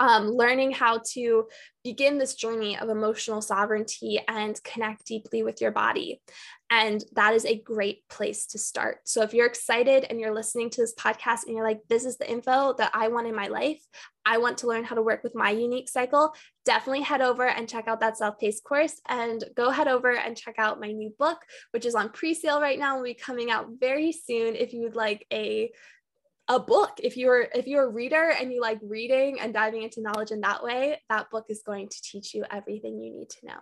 um, 0.00 0.30
learning 0.30 0.72
how 0.72 1.00
to 1.12 1.46
begin 1.84 2.18
this 2.18 2.34
journey 2.34 2.76
of 2.78 2.88
emotional 2.88 3.42
sovereignty 3.42 4.20
and 4.26 4.62
connect 4.64 5.06
deeply 5.06 5.42
with 5.42 5.60
your 5.60 5.70
body. 5.70 6.20
And 6.70 7.04
that 7.12 7.34
is 7.34 7.44
a 7.44 7.60
great 7.60 8.08
place 8.08 8.46
to 8.46 8.58
start. 8.58 9.00
So 9.04 9.22
if 9.22 9.34
you're 9.34 9.46
excited 9.46 10.06
and 10.08 10.18
you're 10.18 10.34
listening 10.34 10.70
to 10.70 10.80
this 10.80 10.94
podcast 10.94 11.44
and 11.46 11.54
you're 11.54 11.66
like, 11.66 11.80
this 11.88 12.04
is 12.04 12.16
the 12.16 12.30
info 12.30 12.74
that 12.78 12.90
I 12.94 13.08
want 13.08 13.26
in 13.26 13.34
my 13.34 13.48
life, 13.48 13.82
I 14.24 14.38
want 14.38 14.58
to 14.58 14.68
learn 14.68 14.84
how 14.84 14.94
to 14.94 15.02
work 15.02 15.22
with 15.22 15.34
my 15.34 15.50
unique 15.50 15.88
cycle, 15.88 16.32
definitely 16.64 17.02
head 17.02 17.20
over 17.20 17.46
and 17.46 17.68
check 17.68 17.88
out 17.88 18.00
that 18.00 18.16
self 18.16 18.38
paced 18.38 18.64
course. 18.64 19.00
And 19.08 19.42
go 19.54 19.70
head 19.70 19.88
over 19.88 20.12
and 20.16 20.36
check 20.36 20.54
out 20.58 20.80
my 20.80 20.92
new 20.92 21.12
book, 21.18 21.38
which 21.72 21.84
is 21.84 21.94
on 21.94 22.10
pre 22.10 22.34
sale 22.34 22.60
right 22.60 22.78
now, 22.78 22.96
will 22.96 23.04
be 23.04 23.14
coming 23.14 23.50
out 23.50 23.68
very 23.78 24.12
soon 24.12 24.54
if 24.54 24.72
you 24.72 24.82
would 24.82 24.96
like 24.96 25.26
a 25.32 25.70
a 26.50 26.58
book 26.58 26.98
if 26.98 27.16
you're 27.16 27.46
if 27.54 27.68
you're 27.68 27.84
a 27.84 27.88
reader 27.88 28.32
and 28.40 28.52
you 28.52 28.60
like 28.60 28.80
reading 28.82 29.38
and 29.40 29.54
diving 29.54 29.82
into 29.82 30.02
knowledge 30.02 30.32
in 30.32 30.40
that 30.40 30.64
way 30.64 31.00
that 31.08 31.30
book 31.30 31.46
is 31.48 31.62
going 31.64 31.88
to 31.88 32.02
teach 32.02 32.34
you 32.34 32.44
everything 32.50 32.98
you 32.98 33.12
need 33.12 33.30
to 33.30 33.46
know 33.46 33.58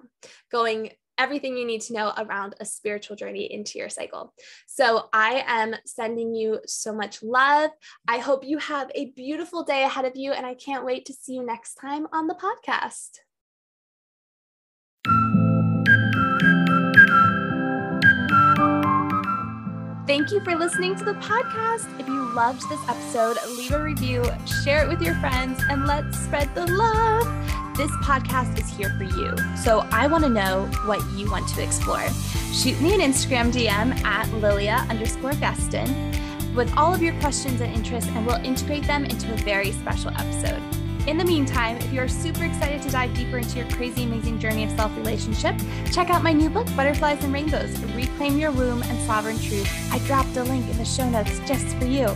going 0.50 0.90
everything 1.18 1.56
you 1.56 1.66
need 1.66 1.82
to 1.82 1.92
know 1.92 2.12
around 2.16 2.54
a 2.60 2.64
spiritual 2.64 3.16
journey 3.16 3.52
into 3.52 3.76
your 3.76 3.88
cycle. 3.88 4.32
So 4.68 5.08
I 5.12 5.42
am 5.48 5.74
sending 5.84 6.32
you 6.32 6.60
so 6.64 6.94
much 6.94 7.24
love. 7.24 7.70
I 8.06 8.18
hope 8.18 8.44
you 8.44 8.58
have 8.58 8.88
a 8.94 9.06
beautiful 9.16 9.64
day 9.64 9.82
ahead 9.82 10.04
of 10.04 10.14
you, 10.14 10.30
and 10.32 10.46
I 10.46 10.54
can't 10.54 10.84
wait 10.84 11.06
to 11.06 11.12
see 11.12 11.34
you 11.34 11.44
next 11.44 11.74
time 11.74 12.06
on 12.12 12.28
the 12.28 12.36
podcast. 12.36 13.18
Thank 20.08 20.30
you 20.30 20.40
for 20.40 20.56
listening 20.56 20.96
to 20.96 21.04
the 21.04 21.12
podcast. 21.12 21.86
If 22.00 22.08
you 22.08 22.32
loved 22.32 22.66
this 22.70 22.80
episode, 22.88 23.36
leave 23.58 23.72
a 23.72 23.82
review, 23.82 24.24
share 24.64 24.82
it 24.82 24.88
with 24.88 25.02
your 25.02 25.14
friends, 25.16 25.62
and 25.68 25.86
let's 25.86 26.18
spread 26.18 26.54
the 26.54 26.66
love. 26.66 27.26
This 27.76 27.90
podcast 27.96 28.58
is 28.58 28.74
here 28.74 28.88
for 28.96 29.04
you. 29.04 29.36
So 29.58 29.86
I 29.92 30.06
want 30.06 30.24
to 30.24 30.30
know 30.30 30.64
what 30.86 31.04
you 31.10 31.30
want 31.30 31.46
to 31.50 31.62
explore. 31.62 32.08
Shoot 32.54 32.80
me 32.80 32.94
an 32.94 33.00
Instagram 33.00 33.52
DM 33.52 34.02
at 34.02 34.32
Lilia 34.32 34.86
underscore 34.88 35.34
Gaston 35.34 36.54
with 36.54 36.74
all 36.74 36.94
of 36.94 37.02
your 37.02 37.12
questions 37.20 37.60
and 37.60 37.70
interests, 37.74 38.08
and 38.14 38.26
we'll 38.26 38.42
integrate 38.42 38.86
them 38.86 39.04
into 39.04 39.30
a 39.30 39.36
very 39.36 39.72
special 39.72 40.10
episode. 40.12 40.62
In 41.08 41.16
the 41.16 41.24
meantime, 41.24 41.78
if 41.78 41.90
you're 41.90 42.06
super 42.06 42.44
excited 42.44 42.82
to 42.82 42.90
dive 42.90 43.14
deeper 43.14 43.38
into 43.38 43.56
your 43.56 43.70
crazy, 43.70 44.02
amazing 44.02 44.38
journey 44.38 44.64
of 44.64 44.70
self 44.72 44.94
relationship, 44.94 45.56
check 45.90 46.10
out 46.10 46.22
my 46.22 46.34
new 46.34 46.50
book, 46.50 46.66
Butterflies 46.76 47.24
and 47.24 47.32
Rainbows 47.32 47.80
Reclaim 47.94 48.38
Your 48.38 48.50
Womb 48.50 48.82
and 48.82 49.06
Sovereign 49.06 49.38
Truth. 49.38 49.70
I 49.90 50.00
dropped 50.00 50.36
a 50.36 50.44
link 50.44 50.68
in 50.68 50.76
the 50.76 50.84
show 50.84 51.08
notes 51.08 51.40
just 51.46 51.66
for 51.78 51.86
you. 51.86 52.14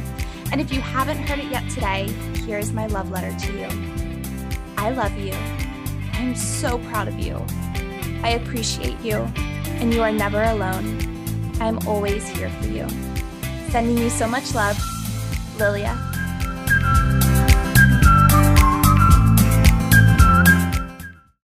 And 0.53 0.61
if 0.61 0.71
you 0.71 0.83
haven't 0.83 1.17
heard 1.17 1.39
it 1.39 1.47
yet 1.47 1.67
today, 1.71 2.09
here's 2.45 2.71
my 2.75 2.87
love 2.87 3.11
letter 3.11 3.35
to 3.47 3.53
you. 3.59 4.59
I 4.77 4.91
love 4.91 5.17
you. 5.17 5.33
I'm 6.13 6.37
so 6.37 6.77
proud 6.91 7.09
of 7.09 7.19
you. 7.19 7.43
I 8.23 8.39
appreciate 8.43 9.01
you, 9.01 9.17
and 9.81 9.95
you 9.95 10.03
are 10.03 10.13
never 10.13 10.43
alone. 10.43 11.01
I'm 11.63 11.79
always 11.89 12.29
here 12.29 12.51
for 12.61 12.67
you. 12.67 12.87
Sending 13.71 13.97
you 13.97 14.11
so 14.11 14.29
much 14.29 14.55
love, 14.55 14.79
Lilia. 15.59 15.99